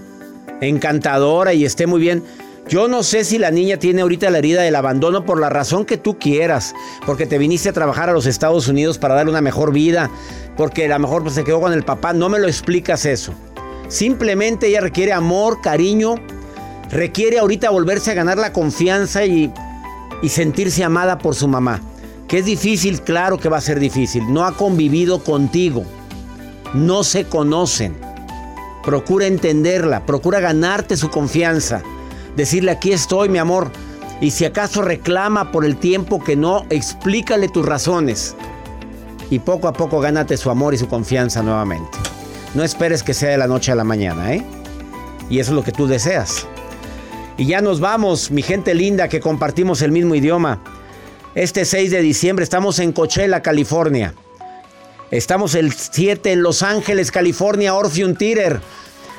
encantadora 0.62 1.52
y 1.52 1.64
esté 1.64 1.86
muy 1.86 2.00
bien. 2.00 2.22
Yo 2.68 2.88
no 2.88 3.04
sé 3.04 3.22
si 3.22 3.38
la 3.38 3.52
niña 3.52 3.76
tiene 3.76 4.02
ahorita 4.02 4.28
la 4.28 4.38
herida 4.38 4.62
del 4.62 4.74
abandono 4.74 5.24
por 5.24 5.38
la 5.38 5.48
razón 5.48 5.84
que 5.84 5.98
tú 5.98 6.18
quieras, 6.18 6.74
porque 7.06 7.24
te 7.24 7.38
viniste 7.38 7.68
a 7.68 7.72
trabajar 7.72 8.10
a 8.10 8.12
los 8.12 8.26
Estados 8.26 8.66
Unidos 8.66 8.98
para 8.98 9.14
darle 9.14 9.30
una 9.30 9.40
mejor 9.40 9.72
vida, 9.72 10.10
porque 10.56 10.86
a 10.86 10.88
lo 10.88 10.98
mejor 10.98 11.22
pues, 11.22 11.34
se 11.36 11.44
quedó 11.44 11.60
con 11.60 11.72
el 11.72 11.84
papá. 11.84 12.12
No 12.12 12.28
me 12.28 12.40
lo 12.40 12.48
explicas 12.48 13.06
eso. 13.06 13.32
Simplemente 13.86 14.66
ella 14.66 14.80
requiere 14.80 15.12
amor, 15.12 15.60
cariño, 15.60 16.16
requiere 16.90 17.38
ahorita 17.38 17.70
volverse 17.70 18.10
a 18.10 18.14
ganar 18.14 18.36
la 18.36 18.52
confianza 18.52 19.24
y, 19.24 19.52
y 20.20 20.28
sentirse 20.28 20.82
amada 20.82 21.18
por 21.18 21.36
su 21.36 21.46
mamá. 21.46 21.80
Que 22.26 22.38
es 22.38 22.44
difícil, 22.44 23.00
claro 23.02 23.38
que 23.38 23.48
va 23.48 23.58
a 23.58 23.60
ser 23.60 23.78
difícil. 23.78 24.24
No 24.32 24.44
ha 24.44 24.56
convivido 24.56 25.22
contigo. 25.22 25.84
No 26.74 27.04
se 27.04 27.26
conocen. 27.26 27.96
Procura 28.82 29.26
entenderla, 29.26 30.04
procura 30.04 30.40
ganarte 30.40 30.96
su 30.96 31.10
confianza. 31.10 31.84
Decirle 32.36 32.70
aquí 32.70 32.92
estoy, 32.92 33.28
mi 33.28 33.38
amor. 33.38 33.70
Y 34.20 34.30
si 34.30 34.44
acaso 34.44 34.82
reclama 34.82 35.50
por 35.52 35.64
el 35.64 35.76
tiempo 35.76 36.22
que 36.22 36.36
no, 36.36 36.64
explícale 36.70 37.48
tus 37.48 37.66
razones. 37.66 38.34
Y 39.30 39.40
poco 39.40 39.68
a 39.68 39.72
poco 39.72 40.00
gánate 40.00 40.36
su 40.36 40.50
amor 40.50 40.74
y 40.74 40.78
su 40.78 40.88
confianza 40.88 41.42
nuevamente. 41.42 41.98
No 42.54 42.62
esperes 42.62 43.02
que 43.02 43.14
sea 43.14 43.30
de 43.30 43.38
la 43.38 43.46
noche 43.46 43.72
a 43.72 43.74
la 43.74 43.84
mañana, 43.84 44.32
¿eh? 44.32 44.44
Y 45.28 45.40
eso 45.40 45.50
es 45.50 45.56
lo 45.56 45.64
que 45.64 45.72
tú 45.72 45.86
deseas. 45.86 46.46
Y 47.36 47.46
ya 47.46 47.60
nos 47.60 47.80
vamos, 47.80 48.30
mi 48.30 48.42
gente 48.42 48.74
linda 48.74 49.08
que 49.08 49.20
compartimos 49.20 49.82
el 49.82 49.92
mismo 49.92 50.14
idioma. 50.14 50.62
Este 51.34 51.64
6 51.64 51.90
de 51.90 52.00
diciembre 52.00 52.44
estamos 52.44 52.78
en 52.78 52.92
Coachella, 52.92 53.42
California. 53.42 54.14
Estamos 55.10 55.54
el 55.54 55.72
7 55.72 56.32
en 56.32 56.42
Los 56.42 56.62
Ángeles, 56.62 57.10
California, 57.10 57.74
Orpheum 57.74 58.14
Theater. 58.14 58.60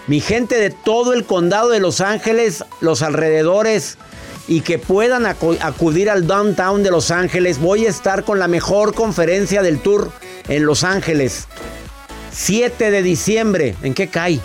Mi 0.08 0.22
gente 0.22 0.58
de 0.60 0.70
todo 0.70 1.14
el 1.14 1.26
condado 1.26 1.70
de 1.70 1.80
Los 1.80 2.00
Ángeles, 2.02 2.64
los 2.80 3.02
alrededores 3.02 3.98
y 4.48 4.62
que 4.62 4.80
puedan 4.80 5.24
acu- 5.26 5.58
acudir 5.62 6.10
al 6.10 6.26
downtown 6.28 6.82
de 6.84 6.92
Los 6.92 7.12
Ángeles. 7.12 7.60
Voy 7.60 7.86
a 7.86 7.90
estar 7.90 8.24
con 8.24 8.40
la 8.40 8.48
mejor 8.48 8.94
conferencia 8.94 9.62
del 9.62 9.80
tour 9.80 10.10
en 10.48 10.66
Los 10.66 10.86
Ángeles. 10.86 11.48
7 12.32 12.90
de 12.92 13.04
diciembre. 13.04 13.76
¿En 13.84 13.94
qué 13.94 14.08
cae? 14.08 14.40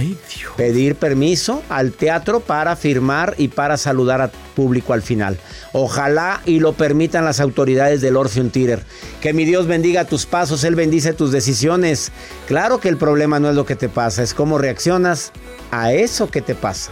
pedir 0.55 0.95
permiso 0.95 1.63
al 1.67 1.93
teatro 1.93 2.41
para 2.41 2.75
firmar 2.75 3.33
y 3.37 3.47
para 3.47 3.77
saludar 3.77 4.21
al 4.21 4.29
público 4.55 4.93
al 4.93 5.01
final. 5.01 5.39
Ojalá 5.73 6.41
y 6.45 6.59
lo 6.59 6.73
permitan 6.73 7.25
las 7.25 7.39
autoridades 7.39 8.01
del 8.01 8.17
Orpheum 8.17 8.51
Theater. 8.51 8.83
Que 9.21 9.33
mi 9.33 9.45
Dios 9.45 9.65
bendiga 9.65 10.05
tus 10.05 10.27
pasos, 10.27 10.63
Él 10.63 10.75
bendice 10.75 11.13
tus 11.13 11.31
decisiones. 11.31 12.11
Claro 12.47 12.79
que 12.79 12.89
el 12.89 12.97
problema 12.97 13.39
no 13.39 13.49
es 13.49 13.55
lo 13.55 13.65
que 13.65 13.75
te 13.75 13.89
pasa, 13.89 14.21
es 14.21 14.35
cómo 14.35 14.59
reaccionas 14.59 15.31
a 15.71 15.91
eso 15.91 16.29
que 16.29 16.41
te 16.41 16.53
pasa. 16.53 16.91